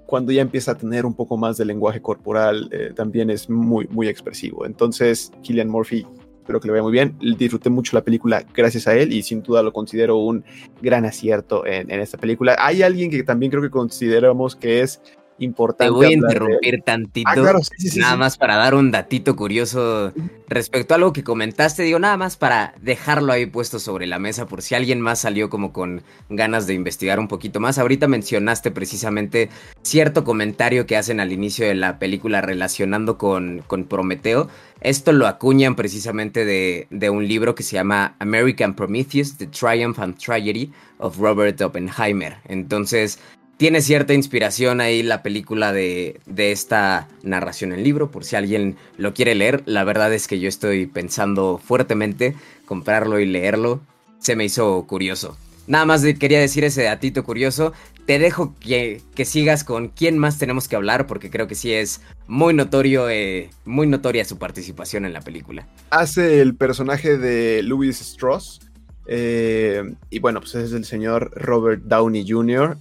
cuando 0.06 0.32
ya 0.32 0.42
empieza 0.42 0.72
a 0.72 0.74
tener 0.76 1.06
un 1.06 1.14
poco 1.14 1.36
más 1.36 1.56
de 1.56 1.64
lenguaje 1.64 2.00
corporal, 2.00 2.68
eh, 2.72 2.92
también 2.96 3.30
es 3.30 3.48
muy, 3.48 3.86
muy 3.88 4.08
expresivo. 4.08 4.66
Entonces, 4.66 5.30
Killian 5.42 5.68
Murphy, 5.68 6.06
espero 6.50 6.60
que 6.60 6.66
le 6.66 6.72
vaya 6.72 6.82
muy 6.82 6.92
bien. 6.92 7.16
Disfruté 7.38 7.70
mucho 7.70 7.96
la 7.96 8.02
película 8.02 8.44
gracias 8.52 8.88
a 8.88 8.96
él 8.96 9.12
y 9.12 9.22
sin 9.22 9.40
duda 9.42 9.62
lo 9.62 9.72
considero 9.72 10.16
un 10.16 10.44
gran 10.82 11.04
acierto 11.04 11.64
en, 11.64 11.90
en 11.90 12.00
esta 12.00 12.18
película. 12.18 12.56
Hay 12.58 12.82
alguien 12.82 13.08
que 13.08 13.22
también 13.22 13.50
creo 13.50 13.62
que 13.62 13.70
consideramos 13.70 14.56
que 14.56 14.80
es 14.80 15.00
importante. 15.40 15.90
Te 15.90 15.90
voy 15.90 16.06
a 16.06 16.12
interrumpir 16.12 16.82
tantito. 16.82 17.28
Ah, 17.30 17.60
nada 17.96 18.16
más 18.16 18.36
para 18.36 18.56
dar 18.56 18.74
un 18.74 18.90
datito 18.90 19.34
curioso 19.36 20.12
respecto 20.48 20.94
a 20.94 20.96
algo 20.96 21.12
que 21.12 21.24
comentaste. 21.24 21.82
Digo, 21.82 21.98
nada 21.98 22.16
más 22.16 22.36
para 22.36 22.74
dejarlo 22.80 23.32
ahí 23.32 23.46
puesto 23.46 23.78
sobre 23.78 24.06
la 24.06 24.18
mesa 24.18 24.46
por 24.46 24.62
si 24.62 24.74
alguien 24.74 25.00
más 25.00 25.20
salió 25.20 25.50
como 25.50 25.72
con 25.72 26.02
ganas 26.28 26.66
de 26.66 26.74
investigar 26.74 27.18
un 27.18 27.28
poquito 27.28 27.60
más. 27.60 27.78
Ahorita 27.78 28.06
mencionaste 28.06 28.70
precisamente 28.70 29.48
cierto 29.82 30.24
comentario 30.24 30.86
que 30.86 30.96
hacen 30.96 31.20
al 31.20 31.32
inicio 31.32 31.66
de 31.66 31.74
la 31.74 31.98
película 31.98 32.40
relacionando 32.40 33.18
con, 33.18 33.62
con 33.66 33.84
Prometeo. 33.84 34.48
Esto 34.80 35.12
lo 35.12 35.26
acuñan 35.26 35.74
precisamente 35.76 36.44
de, 36.44 36.86
de 36.90 37.10
un 37.10 37.28
libro 37.28 37.54
que 37.54 37.62
se 37.62 37.76
llama 37.76 38.14
American 38.18 38.74
Prometheus, 38.74 39.36
The 39.36 39.46
Triumph 39.46 39.98
and 39.98 40.16
Tragedy 40.16 40.72
of 40.98 41.18
Robert 41.18 41.60
Oppenheimer. 41.60 42.36
Entonces, 42.48 43.18
tiene 43.60 43.82
cierta 43.82 44.14
inspiración 44.14 44.80
ahí 44.80 45.02
la 45.02 45.22
película 45.22 45.70
de, 45.70 46.18
de, 46.24 46.50
esta 46.50 47.08
narración 47.22 47.74
en 47.74 47.84
libro, 47.84 48.10
por 48.10 48.24
si 48.24 48.34
alguien 48.34 48.76
lo 48.96 49.12
quiere 49.12 49.34
leer. 49.34 49.62
La 49.66 49.84
verdad 49.84 50.14
es 50.14 50.28
que 50.28 50.40
yo 50.40 50.48
estoy 50.48 50.86
pensando 50.86 51.60
fuertemente 51.62 52.34
comprarlo 52.64 53.20
y 53.20 53.26
leerlo. 53.26 53.82
Se 54.18 54.34
me 54.34 54.46
hizo 54.46 54.86
curioso. 54.86 55.36
Nada 55.66 55.84
más 55.84 56.02
quería 56.18 56.40
decir 56.40 56.64
ese 56.64 56.84
datito 56.84 57.22
curioso. 57.22 57.74
Te 58.06 58.18
dejo 58.18 58.54
que, 58.60 59.02
que, 59.14 59.26
sigas 59.26 59.62
con 59.62 59.88
quién 59.88 60.16
más 60.16 60.38
tenemos 60.38 60.66
que 60.66 60.76
hablar, 60.76 61.06
porque 61.06 61.28
creo 61.28 61.46
que 61.46 61.54
sí 61.54 61.70
es 61.74 62.00
muy 62.26 62.54
notorio, 62.54 63.10
eh, 63.10 63.50
muy 63.66 63.86
notoria 63.86 64.24
su 64.24 64.38
participación 64.38 65.04
en 65.04 65.12
la 65.12 65.20
película. 65.20 65.68
Hace 65.90 66.40
el 66.40 66.54
personaje 66.54 67.18
de 67.18 67.62
Louis 67.62 68.00
Strauss. 68.00 68.62
Eh, 69.04 69.82
y 70.08 70.18
bueno, 70.18 70.40
pues 70.40 70.54
es 70.54 70.72
el 70.72 70.86
señor 70.86 71.30
Robert 71.34 71.82
Downey 71.82 72.24
Jr 72.26 72.78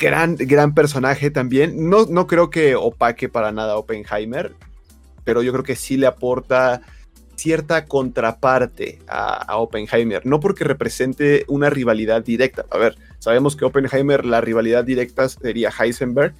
gran, 0.00 0.34
gran 0.36 0.74
personaje 0.74 1.30
también. 1.30 1.88
No, 1.88 2.06
no 2.06 2.26
creo 2.26 2.50
que 2.50 2.74
opaque 2.74 3.28
para 3.28 3.52
nada 3.52 3.76
Oppenheimer, 3.76 4.54
pero 5.22 5.42
yo 5.42 5.52
creo 5.52 5.62
que 5.62 5.76
sí 5.76 5.96
le 5.96 6.06
aporta 6.06 6.80
cierta 7.36 7.86
contraparte 7.86 8.98
a, 9.06 9.56
Oppenheimer, 9.56 10.26
no 10.26 10.40
porque 10.40 10.64
represente 10.64 11.44
una 11.48 11.70
rivalidad 11.70 12.22
directa. 12.22 12.66
A 12.70 12.76
ver, 12.76 12.96
sabemos 13.18 13.56
que 13.56 13.64
Oppenheimer, 13.64 14.26
la 14.26 14.40
rivalidad 14.40 14.84
directa 14.84 15.28
sería 15.28 15.70
Heisenberg, 15.70 16.34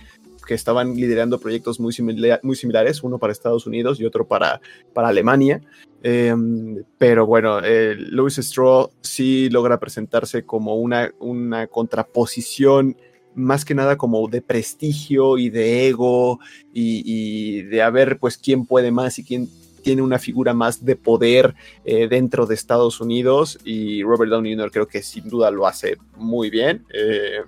que 0.47 0.55
estaban 0.55 0.97
liderando 0.97 1.39
proyectos 1.39 1.81
muy, 1.81 1.95
muy 2.43 2.57
similares, 2.57 3.03
uno 3.03 3.19
para 3.19 3.33
Estados 3.33 3.67
Unidos 3.67 4.01
y 4.01 4.05
otro 4.05 4.27
para, 4.27 4.61
para 4.93 5.09
Alemania. 5.09 5.63
Em, 6.03 6.83
pero 6.99 7.25
bueno, 7.25 7.61
eh, 7.63 7.95
Louis 7.97 8.37
Straw 8.37 8.91
sí 9.01 9.49
logra 9.49 9.79
presentarse 9.79 10.45
como 10.45 10.77
una, 10.77 11.13
una 11.19 11.67
contraposición 11.67 12.97
más 13.35 13.65
que 13.65 13.75
nada 13.75 13.97
como 13.97 14.29
de 14.29 14.43
prestigio 14.43 15.39
y 15.39 15.51
de 15.51 15.89
ego 15.89 16.41
y, 16.73 17.63
de 17.63 17.83
a 17.83 17.91
ver 17.91 18.19
pues 18.19 18.37
quién 18.37 18.67
puede 18.67 18.91
más 18.91 19.19
y 19.19 19.25
quién 19.25 19.49
tiene 19.83 20.03
una 20.03 20.19
figura 20.19 20.53
más 20.53 20.85
de 20.85 20.97
poder 20.97 21.55
eh, 21.85 22.07
dentro 22.09 22.47
de 22.47 22.55
Estados 22.55 23.01
Unidos 23.01 23.59
y 23.65 24.03
Robert 24.03 24.31
Downey 24.31 24.55
Jr. 24.55 24.71
creo 24.71 24.87
que 24.87 25.03
sin 25.03 25.29
duda 25.29 25.51
lo 25.51 25.67
hace 25.67 25.97
muy 26.17 26.51
bien. 26.51 26.85
Eh, 26.93 27.41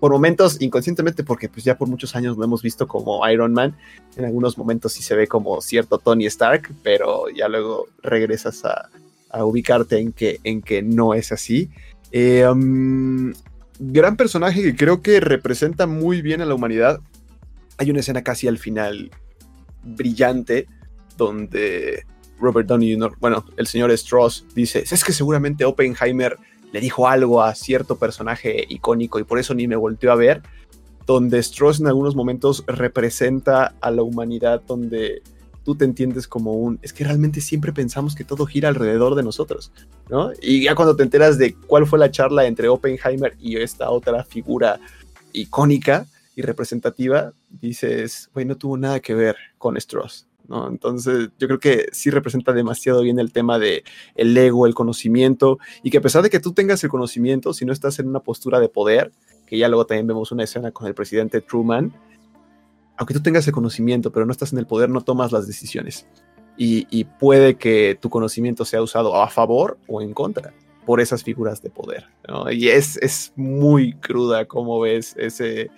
por 0.00 0.12
momentos 0.12 0.60
inconscientemente 0.60 1.24
porque 1.24 1.48
pues 1.48 1.64
ya 1.64 1.78
por 1.78 1.88
muchos 1.88 2.14
años 2.14 2.36
lo 2.36 2.44
hemos 2.44 2.62
visto 2.62 2.86
como 2.86 3.26
Iron 3.28 3.52
Man, 3.52 3.76
en 4.16 4.26
algunos 4.26 4.58
momentos 4.58 4.92
sí 4.92 5.02
se 5.02 5.14
ve 5.14 5.26
como 5.26 5.60
cierto 5.60 5.98
Tony 5.98 6.26
Stark, 6.26 6.74
pero 6.82 7.28
ya 7.30 7.48
luego 7.48 7.86
regresas 8.02 8.64
a, 8.64 8.90
ubicarte 9.42 9.98
en 9.98 10.12
que, 10.12 10.40
en 10.44 10.62
que 10.62 10.82
no 10.82 11.14
es 11.14 11.32
así. 11.32 11.70
Eh, 12.12 12.46
um, 12.46 13.32
gran 13.78 14.16
personaje 14.16 14.62
que 14.62 14.76
creo 14.76 15.02
que 15.02 15.20
representa 15.20 15.86
muy 15.86 16.22
bien 16.22 16.40
a 16.40 16.46
la 16.46 16.54
humanidad. 16.54 17.00
Hay 17.78 17.90
una 17.90 18.00
escena 18.00 18.22
casi 18.22 18.48
al 18.48 18.58
final 18.58 19.10
brillante 19.82 20.66
donde 21.16 22.04
Robert 22.38 22.68
Downey 22.68 22.94
Jr., 22.94 23.16
bueno, 23.20 23.44
el 23.56 23.66
señor 23.66 23.90
Strauss 23.92 24.46
dice, 24.54 24.84
es 24.90 25.04
que 25.04 25.12
seguramente 25.12 25.64
Oppenheimer 25.64 26.36
le 26.72 26.80
dijo 26.80 27.06
algo 27.06 27.42
a 27.42 27.54
cierto 27.54 27.96
personaje 27.96 28.64
icónico 28.68 29.18
y 29.18 29.24
por 29.24 29.38
eso 29.38 29.54
ni 29.54 29.68
me 29.68 29.76
volteó 29.76 30.10
a 30.12 30.16
ver, 30.16 30.42
donde 31.06 31.38
Strauss 31.38 31.80
en 31.80 31.86
algunos 31.86 32.16
momentos 32.16 32.64
representa 32.66 33.74
a 33.80 33.90
la 33.90 34.02
humanidad, 34.02 34.62
donde 34.66 35.22
tú 35.64 35.74
te 35.74 35.84
entiendes 35.84 36.28
como 36.28 36.54
un, 36.54 36.78
es 36.82 36.92
que 36.92 37.04
realmente 37.04 37.40
siempre 37.40 37.72
pensamos 37.72 38.14
que 38.14 38.24
todo 38.24 38.46
gira 38.46 38.68
alrededor 38.68 39.14
de 39.14 39.22
nosotros, 39.22 39.72
¿no? 40.10 40.30
Y 40.40 40.64
ya 40.64 40.74
cuando 40.74 40.94
te 40.94 41.02
enteras 41.02 41.38
de 41.38 41.54
cuál 41.54 41.86
fue 41.86 41.98
la 41.98 42.10
charla 42.10 42.46
entre 42.46 42.68
Oppenheimer 42.68 43.34
y 43.40 43.56
esta 43.56 43.90
otra 43.90 44.24
figura 44.24 44.78
icónica 45.32 46.06
y 46.36 46.42
representativa, 46.42 47.32
dices, 47.48 48.30
güey, 48.34 48.44
no 48.44 48.56
tuvo 48.56 48.76
nada 48.76 49.00
que 49.00 49.14
ver 49.14 49.36
con 49.58 49.76
Strauss, 49.76 50.26
¿no? 50.48 50.68
Entonces, 50.68 51.30
yo 51.38 51.46
creo 51.46 51.58
que 51.58 51.86
sí 51.92 52.10
representa 52.10 52.52
demasiado 52.52 53.02
bien 53.02 53.18
el 53.18 53.32
tema 53.32 53.58
de 53.58 53.84
el 54.14 54.36
ego, 54.36 54.66
el 54.66 54.74
conocimiento, 54.74 55.58
y 55.82 55.90
que 55.90 55.98
a 55.98 56.02
pesar 56.02 56.22
de 56.22 56.30
que 56.30 56.40
tú 56.40 56.52
tengas 56.52 56.84
el 56.84 56.90
conocimiento, 56.90 57.54
si 57.54 57.64
no 57.64 57.72
estás 57.72 57.98
en 57.98 58.08
una 58.08 58.20
postura 58.20 58.60
de 58.60 58.68
poder, 58.68 59.12
que 59.46 59.58
ya 59.58 59.68
luego 59.68 59.86
también 59.86 60.06
vemos 60.06 60.32
una 60.32 60.44
escena 60.44 60.72
con 60.72 60.86
el 60.86 60.94
presidente 60.94 61.40
Truman, 61.40 61.94
aunque 62.96 63.14
tú 63.14 63.22
tengas 63.22 63.46
el 63.46 63.52
conocimiento, 63.52 64.12
pero 64.12 64.26
no 64.26 64.32
estás 64.32 64.52
en 64.52 64.58
el 64.58 64.66
poder, 64.66 64.88
no 64.88 65.00
tomas 65.00 65.32
las 65.32 65.46
decisiones. 65.46 66.06
Y, 66.56 67.04
puede 67.18 67.56
que 67.56 67.98
tu 68.00 68.08
conocimiento 68.08 68.64
sea 68.64 68.80
usado 68.80 69.20
a 69.20 69.28
favor 69.28 69.76
o 69.88 70.00
en 70.00 70.14
contra 70.14 70.54
por 70.86 71.00
esas 71.00 71.24
figuras 71.24 71.60
de 71.62 71.70
poder. 71.70 72.06
Y 72.52 72.68
es, 72.68 72.96
es 72.98 73.32
muy 73.34 73.94
cruda 73.94 74.44
como 74.44 74.78
ves 74.78 75.16
ese 75.18 75.70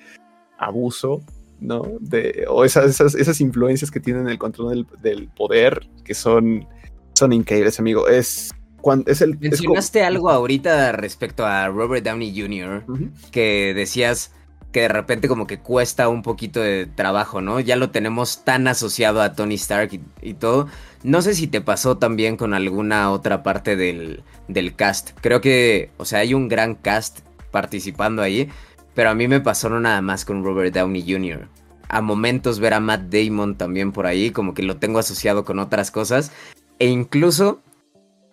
abuso, 0.59 1.23
¿no? 1.61 1.83
De, 2.01 2.45
o 2.49 2.65
esas, 2.65 3.01
esas, 3.01 3.41
influencias 3.41 3.91
que 3.91 4.01
tienen 4.01 4.29
el 4.29 4.39
control 4.39 4.87
del, 5.01 5.29
poder, 5.29 5.89
que 6.05 6.13
son, 6.13 6.67
son 7.15 7.33
increíbles, 7.33 7.81
amigo. 7.81 8.07
Es, 8.07 8.53
cuando, 8.83 9.11
es 9.11 9.23
el, 9.23 9.39
Mencionaste 9.39 10.03
algo 10.03 10.29
ahorita 10.29 10.93
respecto 10.93 11.47
a 11.47 11.69
Robert 11.69 12.05
Downey 12.05 12.39
Jr., 12.39 12.85
que 13.31 13.73
decías 13.75 14.33
que 14.77 14.83
de 14.83 14.89
repente 14.89 15.27
como 15.27 15.47
que 15.47 15.59
cuesta 15.59 16.11
un 16.11 16.21
poquito 16.21 16.61
de 16.61 16.85
trabajo, 16.85 17.41
¿no? 17.41 17.61
Ya 17.61 17.77
lo 17.77 17.89
tenemos 17.89 18.45
tan 18.45 18.69
asociado 18.69 19.23
a 19.23 19.33
Tony 19.33 19.55
Stark 19.55 19.99
y, 20.21 20.35
todo. 20.35 20.69
No 21.03 21.23
sé 21.23 21.35
si 21.35 21.47
te 21.47 21.63
pasó 21.63 21.97
también 21.97 22.37
con 22.37 22.53
alguna 22.53 23.11
otra 23.11 23.43
parte 23.43 23.75
del, 23.75 24.23
del, 24.49 24.77
cast. 24.77 25.19
Creo 25.23 25.41
que, 25.41 25.89
o 25.97 26.05
sea, 26.05 26.19
hay 26.19 26.35
un 26.35 26.49
gran 26.49 26.75
cast 26.75 27.21
participando 27.51 28.21
ahí, 28.21 28.51
pero 28.95 29.09
a 29.09 29.15
mí 29.15 29.29
me 29.29 29.41
pasó 29.41 29.71
no 29.71 29.81
nada 29.81 30.03
más 30.03 30.27
con 30.27 30.45
Robert 30.45 30.75
Downey 30.75 31.11
Jr. 31.11 31.49
A 31.89 32.03
momentos 32.03 32.61
ver 32.61 32.75
a 32.75 32.81
Matt 32.81 33.05
Damon 33.09 33.57
también 33.57 33.93
por 33.93 34.07
ahí, 34.07 34.31
como 34.31 34.53
que 34.53 34.63
lo 34.63 34.77
tengo 34.77 34.99
asociado 34.99 35.47
con 35.47 35.59
otras 35.59 35.91
cosas. 35.91 36.33
E 36.79 36.89
incluso, 36.89 37.63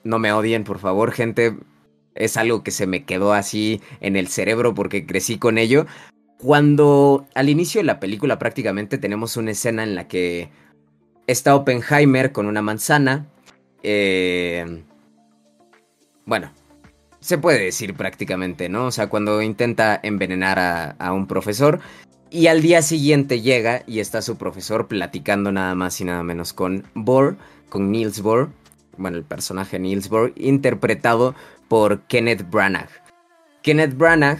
no 0.03 0.19
me 0.19 0.33
odien 0.33 0.65
por 0.65 0.79
favor, 0.79 1.13
gente, 1.13 1.55
es 2.15 2.35
algo 2.35 2.63
que 2.63 2.71
se 2.71 2.85
me 2.85 3.05
quedó 3.05 3.31
así 3.31 3.81
en 4.01 4.17
el 4.17 4.27
cerebro 4.27 4.73
porque 4.73 5.05
crecí 5.05 5.37
con 5.37 5.57
ello. 5.57 5.85
Cuando 6.43 7.25
al 7.35 7.47
inicio 7.47 7.79
de 7.79 7.85
la 7.85 8.01
película 8.01 8.37
prácticamente 8.37 8.97
tenemos 8.97 9.37
una 9.37 9.51
escena 9.51 9.81
en 9.83 9.95
la 9.95 10.09
que 10.09 10.49
está 11.25 11.55
Oppenheimer 11.55 12.33
con 12.33 12.47
una 12.47 12.61
manzana. 12.61 13.27
Eh, 13.81 14.83
bueno, 16.25 16.51
se 17.21 17.37
puede 17.37 17.63
decir 17.63 17.93
prácticamente, 17.93 18.67
¿no? 18.67 18.87
O 18.87 18.91
sea, 18.91 19.07
cuando 19.07 19.41
intenta 19.41 19.97
envenenar 20.03 20.95
a, 20.99 21.13
un 21.13 21.27
profesor. 21.27 21.79
Y 22.29 22.47
al 22.47 22.61
día 22.61 22.81
siguiente 22.81 23.39
llega 23.39 23.83
y 23.87 24.01
está 24.01 24.21
su 24.21 24.35
profesor 24.35 24.89
platicando 24.89 25.49
nada 25.53 25.75
más 25.75 26.01
y 26.01 26.03
nada 26.03 26.23
menos 26.23 26.51
con 26.51 26.83
Bohr, 26.93 27.37
con 27.69 27.89
Niels 27.89 28.21
Bohr. 28.21 28.49
Bueno, 28.97 29.15
el 29.15 29.23
personaje 29.23 29.79
Niels 29.79 30.09
Bohr, 30.09 30.33
interpretado 30.35 31.35
por 31.69 32.01
Kenneth 32.01 32.49
Branagh. 32.49 32.89
Kenneth 33.61 33.95
Branagh 33.95 34.39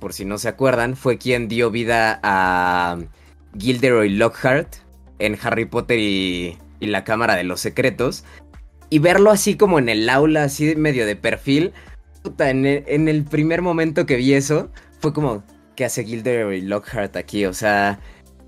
por 0.00 0.12
si 0.12 0.24
no 0.24 0.38
se 0.38 0.48
acuerdan, 0.48 0.96
fue 0.96 1.18
quien 1.18 1.48
dio 1.48 1.70
vida 1.70 2.20
a 2.22 2.98
Gilderoy 3.58 4.10
Lockhart 4.10 4.76
en 5.18 5.38
Harry 5.42 5.64
Potter 5.64 5.98
y, 5.98 6.58
y 6.80 6.86
la 6.86 7.04
Cámara 7.04 7.36
de 7.36 7.44
los 7.44 7.60
Secretos. 7.60 8.24
Y 8.90 8.98
verlo 8.98 9.30
así 9.30 9.56
como 9.56 9.78
en 9.78 9.88
el 9.88 10.08
aula, 10.08 10.44
así 10.44 10.76
medio 10.76 11.06
de 11.06 11.16
perfil. 11.16 11.72
en, 12.38 12.66
el, 12.66 12.84
en 12.86 13.08
el 13.08 13.24
primer 13.24 13.62
momento 13.62 14.06
que 14.06 14.16
vi 14.16 14.34
eso, 14.34 14.70
fue 15.00 15.12
como, 15.12 15.42
¿qué 15.74 15.84
hace 15.84 16.04
Gilder 16.04 16.52
y 16.52 16.62
Lockhart 16.62 17.16
aquí? 17.16 17.46
O 17.46 17.52
sea, 17.52 18.00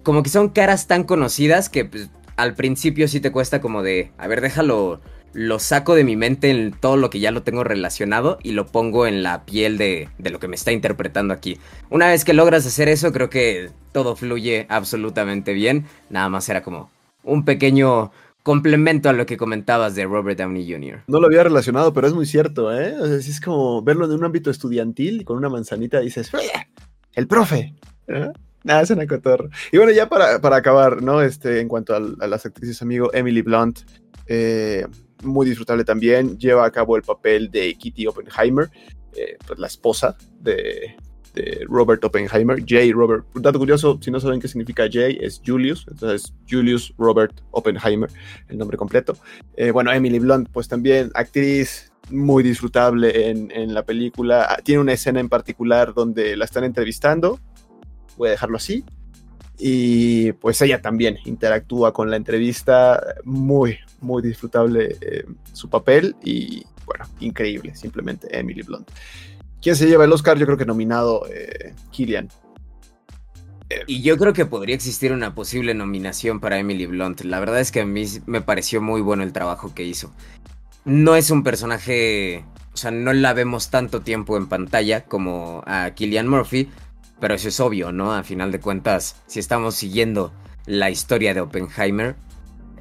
como 0.03 0.23
que 0.23 0.31
son 0.31 0.51
caras 0.51 0.87
tan 0.87 1.05
conocidas 1.05 1.69
que 1.69 1.85
pues, 1.85 2.11
al 2.37 2.55
principio 2.55 3.09
sí 3.09 3.21
te 3.21 3.33
cuesta 3.33 3.61
como 3.61 3.83
de, 3.83 4.13
a 4.17 4.29
ver, 4.29 4.41
déjalo, 4.41 5.01
lo 5.33 5.59
saco 5.59 5.95
de 5.95 6.05
mi 6.05 6.17
mente 6.17 6.51
en 6.51 6.73
todo 6.73 6.97
lo 6.97 7.11
que 7.11 7.21
ya 7.21 7.31
lo 7.31 7.43
tengo 7.43 7.65
relacionado 7.65 8.39
y 8.43 8.53
lo 8.53 8.67
pongo 8.67 9.07
en 9.07 9.23
la 9.23 9.45
piel 9.45 9.79
de, 9.79 10.09
de, 10.19 10.31
lo 10.31 10.39
que 10.39 10.49
me 10.49 10.57
está 10.57 10.73
interpretando 10.73 11.35
aquí. 11.35 11.59
Una 11.91 12.09
vez 12.09 12.25
que 12.25 12.33
logras 12.33 12.67
hacer 12.67 12.89
eso, 12.89 13.13
creo 13.13 13.31
que 13.31 13.71
todo 13.93 14.17
fluye 14.17 14.67
absolutamente 14.69 15.53
bien. 15.53 15.87
Nada 16.11 16.29
más 16.29 16.49
era 16.49 16.63
como 16.63 16.91
un 17.23 17.45
pequeño 17.45 18.11
complemento 18.43 19.11
a 19.11 19.13
lo 19.13 19.27
que 19.27 19.37
comentabas 19.37 19.95
de 19.95 20.07
Robert 20.07 20.39
Downey 20.39 20.71
Jr. 20.71 21.03
No 21.07 21.21
lo 21.21 21.27
había 21.27 21.43
relacionado, 21.43 21.93
pero 21.93 22.07
es 22.07 22.15
muy 22.15 22.25
cierto, 22.25 22.75
¿eh? 22.75 22.95
Es 23.19 23.41
como 23.41 23.83
verlo 23.83 24.07
en 24.07 24.13
un 24.13 24.25
ámbito 24.25 24.51
estudiantil, 24.51 25.25
con 25.25 25.37
una 25.37 25.51
manzanita, 25.51 26.01
dices, 26.01 26.31
el 27.15 27.27
profe. 27.27 27.75
¿Eh? 28.07 28.33
Nada, 28.65 28.83
es 28.83 28.91
una 28.91 29.07
cotorra. 29.07 29.51
Y 29.71 29.77
bueno, 29.77 29.93
ya 29.93 30.09
para, 30.09 30.41
para, 30.41 30.57
acabar, 30.57 31.03
¿no? 31.03 31.21
Este, 31.21 31.61
en 31.61 31.69
cuanto 31.69 31.95
a, 31.95 31.99
a 31.99 32.27
las 32.27 32.47
actrices, 32.47 32.81
amigo, 32.81 33.13
Emily 33.13 33.43
Blunt, 33.43 33.81
eh, 34.27 34.87
muy 35.23 35.47
disfrutable 35.47 35.85
también, 35.85 36.39
lleva 36.39 36.65
a 36.65 36.71
cabo 36.71 36.97
el 36.97 37.03
papel 37.03 37.51
de 37.51 37.75
Kitty 37.75 38.07
Oppenheimer, 38.07 38.71
eh, 39.17 39.37
pues 39.47 39.59
la 39.59 39.67
esposa 39.67 40.17
de, 40.41 40.97
de, 41.35 41.65
Robert 41.67 42.05
Oppenheimer, 42.05 42.61
J. 42.61 42.93
Robert. 42.93 43.25
Dato 43.35 43.59
curioso, 43.59 43.99
si 44.01 44.11
no 44.11 44.21
saben 44.21 44.41
qué 44.41 44.49
significa 44.49 44.85
J, 44.85 45.07
es 45.21 45.41
Julius, 45.45 45.87
entonces 45.91 46.35
Julius 46.49 46.95
Robert 46.99 47.41
Oppenheimer, 47.51 48.11
el 48.49 48.59
nombre 48.59 48.77
completo. 48.77 49.17
Eh, 49.57 49.71
bueno, 49.71 49.93
Emily 49.93 50.19
Blunt, 50.19 50.49
pues 50.53 50.69
también 50.69 51.11
actriz 51.15 51.93
muy 52.11 52.43
disfrutable 52.43 53.31
en, 53.31 53.51
en, 53.51 53.75
la 53.75 53.85
película. 53.85 54.59
Tiene 54.65 54.81
una 54.81 54.93
escena 54.93 55.21
en 55.21 55.29
particular 55.29 55.93
donde 55.95 56.37
la 56.37 56.45
están 56.45 56.65
entrevistando, 56.65 57.39
voy 58.17 58.29
a 58.29 58.31
dejarlo 58.33 58.57
así. 58.57 58.85
Y 59.59 60.33
pues 60.33 60.61
ella 60.63 60.81
también 60.81 61.19
interactúa 61.25 61.93
con 61.93 62.11
la 62.11 62.17
entrevista, 62.17 63.03
muy, 63.25 63.79
muy 64.01 64.23
disfrutable 64.23 64.97
eh, 65.01 65.25
su 65.53 65.69
papel 65.69 66.15
y 66.23 66.65
bueno, 66.87 67.05
increíble, 67.21 67.75
simplemente 67.75 68.29
Emily 68.39 68.63
Blunt. 68.63 68.91
¿Quién 69.61 69.77
se 69.77 69.89
lleva 69.89 70.05
el 70.05 70.13
Oscar? 70.13 70.39
Yo 70.39 70.47
creo 70.47 70.57
que 70.57 70.65
nominado 70.65 71.27
eh, 71.29 71.75
Killian. 71.91 72.29
Y 73.87 74.01
yo 74.01 74.17
creo 74.17 74.33
que 74.33 74.47
podría 74.47 74.75
existir 74.75 75.13
una 75.13 75.35
posible 75.35 75.75
nominación 75.75 76.41
para 76.41 76.59
Emily 76.59 76.87
Blunt. 76.87 77.21
La 77.23 77.39
verdad 77.39 77.61
es 77.61 77.71
que 77.71 77.83
a 77.83 77.87
mí 77.87 78.07
me 78.27 78.41
pareció 78.41 78.81
muy 78.81 79.03
bueno 79.03 79.23
el 79.23 79.33
trabajo 79.33 79.75
que 79.75 79.85
hizo. 79.85 80.11
No 80.87 81.17
es 81.17 81.31
un 81.31 81.43
personaje, 81.43 82.45
o 82.73 82.77
sea, 82.79 82.91
no 82.91 83.13
la 83.13 83.35
vemos 83.35 83.69
tanto 83.69 84.01
tiempo 84.01 84.39
en 84.39 84.47
pantalla 84.47 85.05
como 85.05 85.63
a 85.67 85.91
Killian 85.91 86.29
Murphy, 86.29 86.71
pero 87.21 87.35
eso 87.35 87.49
es 87.49 87.61
obvio, 87.61 87.93
¿no? 87.93 88.13
A 88.13 88.23
final 88.23 88.53
de 88.53 88.61
cuentas, 88.61 89.17
si 89.27 89.41
estamos 89.41 89.75
siguiendo 89.75 90.33
la 90.67 90.91
historia 90.91 91.35
de 91.35 91.41
Oppenheimer, 91.41 92.17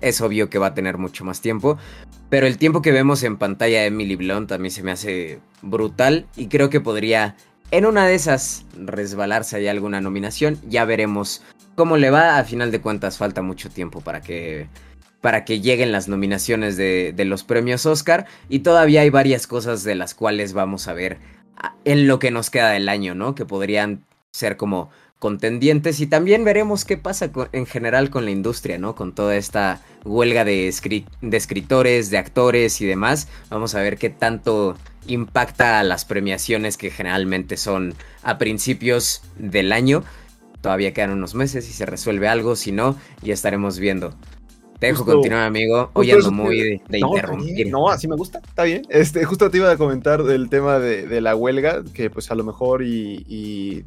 es 0.01 0.21
obvio 0.21 0.49
que 0.49 0.59
va 0.59 0.67
a 0.67 0.73
tener 0.73 0.97
mucho 0.97 1.25
más 1.25 1.41
tiempo. 1.41 1.77
Pero 2.29 2.45
el 2.45 2.57
tiempo 2.57 2.81
que 2.81 2.91
vemos 2.91 3.23
en 3.23 3.37
pantalla 3.37 3.81
de 3.81 3.87
Emily 3.87 4.15
Blunt 4.15 4.51
mí 4.59 4.69
se 4.69 4.83
me 4.83 4.91
hace 4.91 5.39
brutal 5.61 6.27
y 6.35 6.47
creo 6.47 6.69
que 6.69 6.81
podría 6.81 7.35
en 7.71 7.85
una 7.85 8.05
de 8.05 8.15
esas 8.15 8.65
resbalarse 8.77 9.57
ahí 9.57 9.67
alguna 9.67 10.01
nominación. 10.01 10.59
Ya 10.67 10.85
veremos 10.85 11.41
cómo 11.75 11.97
le 11.97 12.09
va. 12.09 12.37
A 12.37 12.43
final 12.43 12.71
de 12.71 12.81
cuentas 12.81 13.17
falta 13.17 13.41
mucho 13.41 13.69
tiempo 13.69 14.01
para 14.01 14.21
que, 14.21 14.67
para 15.21 15.45
que 15.45 15.61
lleguen 15.61 15.93
las 15.93 16.09
nominaciones 16.09 16.75
de, 16.75 17.13
de 17.15 17.25
los 17.25 17.43
premios 17.43 17.85
Oscar 17.85 18.25
y 18.49 18.59
todavía 18.59 19.01
hay 19.01 19.09
varias 19.09 19.47
cosas 19.47 19.83
de 19.83 19.95
las 19.95 20.13
cuales 20.13 20.51
vamos 20.51 20.87
a 20.89 20.93
ver 20.93 21.19
en 21.85 22.07
lo 22.07 22.19
que 22.19 22.29
nos 22.29 22.49
queda 22.49 22.69
del 22.71 22.89
año, 22.89 23.15
¿no? 23.15 23.35
Que 23.35 23.45
podrían 23.45 24.03
ser 24.31 24.57
como 24.57 24.89
contendientes 25.19 25.99
y 25.99 26.07
también 26.07 26.43
veremos 26.43 26.85
qué 26.85 26.97
pasa 26.97 27.31
con, 27.31 27.49
en 27.51 27.65
general 27.65 28.09
con 28.09 28.25
la 28.25 28.31
industria, 28.31 28.77
¿no? 28.77 28.95
Con 28.95 29.15
toda 29.15 29.35
esta 29.35 29.81
huelga 30.05 30.45
de, 30.45 30.73
de, 31.21 31.37
escritores, 31.37 32.09
de 32.11 32.17
actores 32.17 32.81
y 32.81 32.85
demás. 32.85 33.27
Vamos 33.49 33.73
a 33.75 33.81
ver 33.81 33.97
qué 33.97 34.09
tanto 34.09 34.77
impacta 35.07 35.79
a 35.79 35.83
las 35.83 36.05
premiaciones 36.05 36.77
que 36.77 36.91
generalmente 36.91 37.57
son 37.57 37.95
a 38.21 38.37
principios 38.37 39.23
del 39.37 39.71
año. 39.71 40.03
Todavía 40.61 40.93
quedan 40.93 41.11
unos 41.11 41.33
meses 41.33 41.67
y 41.69 41.73
se 41.73 41.85
resuelve 41.85 42.27
algo, 42.27 42.55
si 42.55 42.71
no, 42.71 42.95
ya 43.21 43.33
estaremos 43.33 43.79
viendo. 43.79 44.13
Te 44.79 44.87
dejo 44.87 44.99
justo, 44.99 45.13
continuar, 45.13 45.47
amigo. 45.47 45.89
Hoy 45.93 46.11
ando 46.11 46.31
muy 46.31 46.61
de, 46.61 46.81
de 46.87 46.99
no, 46.99 47.07
interrumpir. 47.07 47.69
No, 47.69 47.89
así 47.89 48.07
me 48.07 48.15
gusta, 48.15 48.39
está 48.45 48.63
bien. 48.63 48.83
Este, 48.89 49.25
justo 49.25 49.49
te 49.49 49.57
iba 49.57 49.71
a 49.71 49.77
comentar 49.77 50.23
del 50.23 50.49
tema 50.49 50.77
de, 50.77 51.07
de 51.07 51.21
la 51.21 51.35
huelga, 51.35 51.83
que 51.95 52.11
pues 52.11 52.29
a 52.29 52.35
lo 52.35 52.43
mejor 52.43 52.83
y, 52.83 53.25
y 53.27 53.85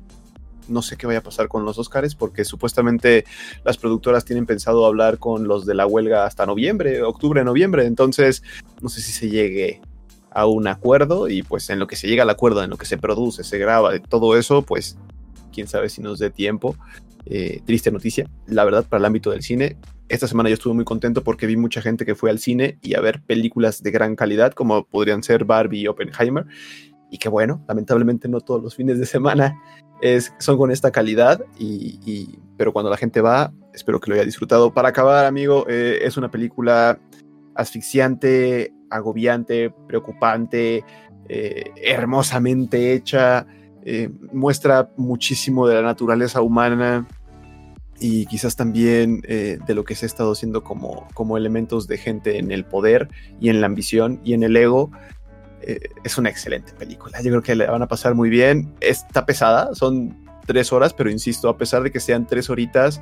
no 0.70 0.83
sé 0.83 0.96
qué 0.96 1.06
vaya 1.06 1.18
a 1.18 1.22
pasar 1.22 1.48
con 1.48 1.64
los 1.64 1.78
Oscars, 1.78 2.14
porque 2.14 2.44
supuestamente 2.44 3.24
las 3.64 3.76
productoras 3.76 4.24
tienen 4.24 4.46
pensado 4.46 4.87
hablar 4.87 5.18
con 5.18 5.46
los 5.46 5.66
de 5.66 5.74
la 5.74 5.87
huelga 5.87 6.24
hasta 6.24 6.46
noviembre, 6.46 7.02
octubre, 7.02 7.44
noviembre. 7.44 7.87
Entonces, 7.87 8.42
no 8.80 8.88
sé 8.88 9.00
si 9.00 9.12
se 9.12 9.28
llegue 9.28 9.80
a 10.30 10.46
un 10.46 10.68
acuerdo 10.68 11.28
y 11.28 11.42
pues 11.42 11.68
en 11.70 11.78
lo 11.78 11.87
que 11.87 11.96
se 11.96 12.09
llega 12.09 12.22
al 12.22 12.30
acuerdo, 12.30 12.62
en 12.62 12.70
lo 12.70 12.76
que 12.76 12.87
se 12.87 12.98
produce, 12.98 13.44
se 13.44 13.59
graba, 13.59 13.98
todo 13.98 14.37
eso, 14.37 14.62
pues 14.62 14.96
quién 15.52 15.66
sabe 15.66 15.88
si 15.88 16.00
nos 16.00 16.18
dé 16.18 16.30
tiempo. 16.30 16.76
Eh, 17.26 17.61
triste 17.66 17.90
noticia, 17.90 18.28
la 18.46 18.64
verdad, 18.64 18.87
para 18.88 19.00
el 19.00 19.04
ámbito 19.04 19.30
del 19.30 19.42
cine. 19.42 19.76
Esta 20.09 20.26
semana 20.26 20.48
yo 20.48 20.54
estuve 20.54 20.74
muy 20.74 20.85
contento 20.85 21.22
porque 21.22 21.46
vi 21.46 21.56
mucha 21.56 21.83
gente 21.83 22.04
que 22.04 22.14
fue 22.14 22.30
al 22.30 22.38
cine 22.38 22.78
y 22.83 22.94
a 22.94 23.00
ver 23.00 23.22
películas 23.22 23.83
de 23.83 23.90
gran 23.90 24.16
calidad, 24.16 24.52
como 24.52 24.85
podrían 24.87 25.22
ser 25.22 25.44
Barbie 25.44 25.83
y 25.83 25.87
Oppenheimer. 25.87 26.46
Y 27.11 27.18
que 27.18 27.28
bueno, 27.28 27.64
lamentablemente 27.68 28.28
no 28.28 28.40
todos 28.40 28.62
los 28.62 28.74
fines 28.74 28.98
de 28.98 29.06
semana 29.06 29.56
es, 30.00 30.32
son 30.38 30.56
con 30.56 30.70
esta 30.70 30.90
calidad, 30.90 31.44
y, 31.58 32.38
pero 32.56 32.72
cuando 32.72 32.90
la 32.90 32.96
gente 32.96 33.20
va, 33.20 33.52
espero 33.74 34.00
que 34.00 34.10
lo 34.10 34.14
haya 34.16 34.24
disfrutado. 34.24 34.72
Para 34.72 34.88
acabar, 34.88 35.26
amigo, 35.26 35.66
eh, 35.68 36.00
es 36.02 36.16
una 36.16 36.30
película 36.30 36.98
asfixiante, 37.54 38.72
agobiante, 38.90 39.70
preocupante, 39.86 40.84
eh, 41.28 41.70
hermosamente 41.76 42.92
hecha, 42.92 43.46
eh, 43.84 44.10
muestra 44.32 44.90
muchísimo 44.96 45.66
de 45.66 45.76
la 45.76 45.82
naturaleza 45.82 46.42
humana 46.42 47.06
y 47.98 48.24
quizás 48.26 48.56
también 48.56 49.20
de 49.20 49.74
lo 49.74 49.84
que 49.84 49.94
se 49.94 50.06
ha 50.06 50.08
estado 50.08 50.32
haciendo 50.32 50.64
como, 50.64 51.06
como 51.12 51.36
elementos 51.36 51.86
de 51.86 51.98
gente 51.98 52.38
en 52.38 52.50
el 52.50 52.64
poder 52.64 53.08
y 53.40 53.50
en 53.50 53.60
la 53.60 53.66
ambición 53.66 54.22
y 54.24 54.32
en 54.32 54.42
el 54.42 54.56
ego 54.56 54.90
eh, 55.62 55.90
es 56.05 56.18
una 56.18 56.31
excelente 56.31 56.73
película. 56.73 57.20
Yo 57.23 57.31
creo 57.31 57.42
que 57.42 57.55
le 57.55 57.66
van 57.66 57.83
a 57.83 57.88
pasar 57.88 58.14
muy 58.14 58.31
bien. 58.31 58.73
Está 58.81 59.27
pesada, 59.27 59.75
son 59.75 60.16
tres 60.46 60.73
horas, 60.73 60.94
pero 60.94 61.11
insisto, 61.11 61.49
a 61.49 61.57
pesar 61.57 61.83
de 61.83 61.90
que 61.90 62.01
sean 62.01 62.27
tres 62.27 62.51
horitas, 62.51 63.01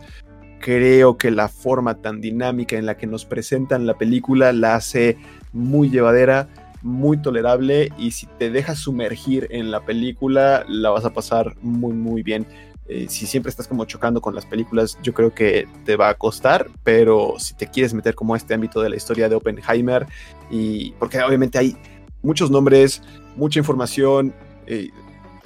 creo 0.60 1.16
que 1.16 1.30
la 1.30 1.48
forma 1.48 2.00
tan 2.02 2.20
dinámica 2.20 2.76
en 2.76 2.86
la 2.86 2.96
que 2.96 3.06
nos 3.06 3.24
presentan 3.24 3.86
la 3.86 3.94
película 3.94 4.52
la 4.52 4.74
hace 4.74 5.16
muy 5.52 5.88
llevadera, 5.88 6.48
muy 6.82 7.20
tolerable 7.20 7.90
y 7.98 8.12
si 8.12 8.26
te 8.38 8.50
dejas 8.50 8.78
sumergir 8.78 9.48
en 9.50 9.70
la 9.70 9.84
película 9.84 10.64
la 10.68 10.90
vas 10.90 11.04
a 11.04 11.12
pasar 11.12 11.56
muy 11.62 11.92
muy 11.92 12.22
bien. 12.22 12.46
Eh, 12.88 13.06
si 13.08 13.26
siempre 13.26 13.50
estás 13.50 13.68
como 13.68 13.84
chocando 13.84 14.22
con 14.22 14.34
las 14.34 14.46
películas, 14.46 14.98
yo 15.02 15.12
creo 15.12 15.34
que 15.34 15.68
te 15.84 15.96
va 15.96 16.08
a 16.08 16.14
costar, 16.14 16.68
pero 16.84 17.34
si 17.38 17.52
te 17.54 17.66
quieres 17.66 17.92
meter 17.92 18.14
como 18.14 18.32
a 18.32 18.38
este 18.38 18.54
ámbito 18.54 18.80
de 18.80 18.88
la 18.88 18.96
historia 18.96 19.28
de 19.28 19.34
Oppenheimer 19.34 20.06
y 20.50 20.92
porque 20.92 21.20
obviamente 21.20 21.58
hay 21.58 21.76
muchos 22.22 22.50
nombres, 22.50 23.02
mucha 23.36 23.58
información, 23.58 24.34
eh, 24.66 24.90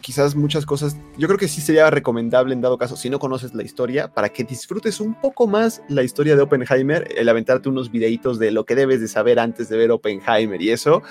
quizás 0.03 0.35
muchas 0.37 0.67
cosas. 0.67 0.97
Yo 1.17 1.29
creo 1.29 1.39
que 1.39 1.49
sí 1.49 1.61
sería 1.63 1.89
recomendable 1.91 2.53
en 2.53 2.61
dado 2.61 2.77
caso, 2.77 2.97
si 2.97 3.09
no 3.09 3.19
conoces 3.19 3.55
la 3.55 3.63
historia, 3.63 4.13
para 4.13 4.29
que 4.29 4.45
disfrutes 4.45 5.01
un 5.01 5.15
poco 5.15 5.47
más 5.47 5.83
la 5.89 6.03
historia 6.03 6.37
de 6.37 6.43
Oppenheimer, 6.43 7.09
el 7.17 7.29
aventarte 7.29 7.71
unos 7.71 7.91
videitos 7.91 8.39
de 8.39 8.51
lo 8.51 8.67
que 8.67 8.75
debes 8.75 9.01
de 9.01 9.09
saber 9.09 9.39
antes 9.39 9.69
de 9.69 9.77
ver 9.79 9.91
Oppenheimer 9.91 10.61
y 10.61 10.71
eso, 10.71 11.03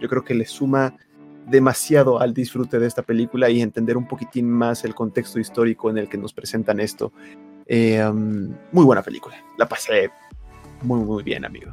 yo 0.00 0.08
creo 0.08 0.24
que 0.24 0.34
le 0.34 0.46
suma 0.46 0.96
demasiado 1.46 2.20
al 2.20 2.34
disfrute 2.34 2.78
de 2.78 2.86
esta 2.86 3.02
película 3.02 3.50
y 3.50 3.60
entender 3.60 3.96
un 3.96 4.06
poquitín 4.06 4.50
más 4.50 4.84
el 4.84 4.94
contexto 4.94 5.40
histórico 5.40 5.90
en 5.90 5.98
el 5.98 6.08
que 6.08 6.18
nos 6.18 6.32
presentan 6.32 6.78
esto. 6.78 7.12
Eh, 7.66 8.04
um, 8.04 8.54
muy 8.72 8.84
buena 8.84 9.02
película, 9.02 9.36
la 9.56 9.68
pasé 9.68 10.10
muy 10.82 11.00
muy 11.00 11.22
bien, 11.22 11.44
amigo. 11.44 11.72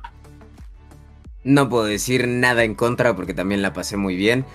No 1.45 1.69
puedo 1.69 1.85
decir 1.85 2.27
nada 2.27 2.63
en 2.63 2.75
contra 2.75 3.15
porque 3.15 3.33
también 3.33 3.61
la 3.61 3.71
pasé 3.71 3.95
muy 3.95 4.15
bien. 4.15 4.45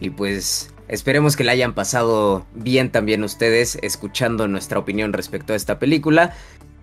Y 0.00 0.10
pues 0.10 0.74
esperemos 0.88 1.36
que 1.36 1.44
la 1.44 1.52
hayan 1.52 1.74
pasado 1.74 2.46
bien 2.54 2.90
también 2.90 3.22
ustedes 3.22 3.78
escuchando 3.82 4.48
nuestra 4.48 4.78
opinión 4.78 5.12
respecto 5.12 5.52
a 5.52 5.56
esta 5.56 5.78
película. 5.78 6.34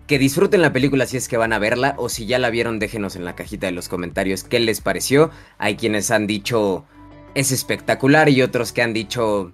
Que 0.07 0.19
disfruten 0.19 0.61
la 0.61 0.71
película 0.71 1.07
si 1.07 1.17
es 1.17 1.27
que 1.27 1.35
van 1.35 1.51
a 1.51 1.57
verla 1.57 1.95
o 1.97 2.09
si 2.09 2.27
ya 2.27 2.37
la 2.37 2.51
vieron 2.51 2.77
déjenos 2.77 3.15
en 3.15 3.25
la 3.25 3.35
cajita 3.35 3.65
de 3.65 3.73
los 3.73 3.89
comentarios 3.89 4.43
qué 4.43 4.59
les 4.59 4.79
pareció. 4.81 5.31
Hay 5.57 5.75
quienes 5.75 6.11
han 6.11 6.27
dicho 6.27 6.85
es 7.33 7.51
espectacular 7.51 8.29
y 8.29 8.43
otros 8.43 8.71
que 8.71 8.83
han 8.83 8.93
dicho 8.93 9.51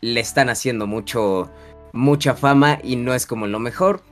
le 0.00 0.20
están 0.20 0.50
haciendo 0.50 0.86
mucho 0.86 1.50
mucha 1.92 2.34
fama 2.34 2.78
y 2.82 2.96
no 2.96 3.14
es 3.14 3.26
como 3.26 3.46
lo 3.46 3.60
mejor. 3.60 4.02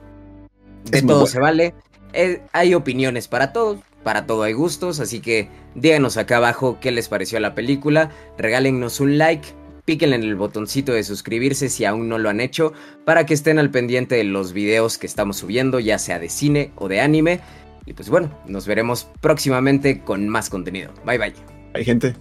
De 0.85 1.01
todo 1.01 1.27
se 1.27 1.39
vale 1.39 1.75
eh, 2.15 2.41
hay 2.53 2.73
opiniones 2.73 3.27
para 3.27 3.51
todos, 3.51 3.79
para 4.05 4.27
todo 4.27 4.43
hay 4.43 4.53
gustos, 4.53 4.99
así 4.99 5.19
que 5.19 5.49
díganos 5.73 6.15
acá 6.17 6.37
abajo 6.37 6.77
qué 6.79 6.91
les 6.91 7.09
pareció 7.09 7.39
la 7.39 7.55
película, 7.55 8.11
regálennos 8.37 8.99
un 8.99 9.17
like, 9.17 9.47
píquenle 9.83 10.15
en 10.15 10.23
el 10.23 10.35
botoncito 10.35 10.93
de 10.93 11.03
suscribirse 11.03 11.69
si 11.69 11.85
aún 11.85 12.07
no 12.07 12.19
lo 12.19 12.29
han 12.29 12.39
hecho, 12.39 12.71
para 13.03 13.25
que 13.25 13.33
estén 13.33 13.57
al 13.57 13.71
pendiente 13.71 14.13
de 14.13 14.23
los 14.23 14.53
videos 14.53 14.99
que 14.99 15.07
estamos 15.07 15.37
subiendo, 15.37 15.79
ya 15.79 15.97
sea 15.97 16.19
de 16.19 16.29
cine 16.29 16.71
o 16.75 16.87
de 16.87 17.01
anime. 17.01 17.39
Y 17.87 17.93
pues 17.93 18.09
bueno, 18.09 18.29
nos 18.45 18.67
veremos 18.67 19.07
próximamente 19.21 20.01
con 20.01 20.29
más 20.29 20.51
contenido. 20.51 20.93
Bye 21.03 21.17
bye. 21.17 21.33
Hay 21.73 21.83
gente. 21.83 22.15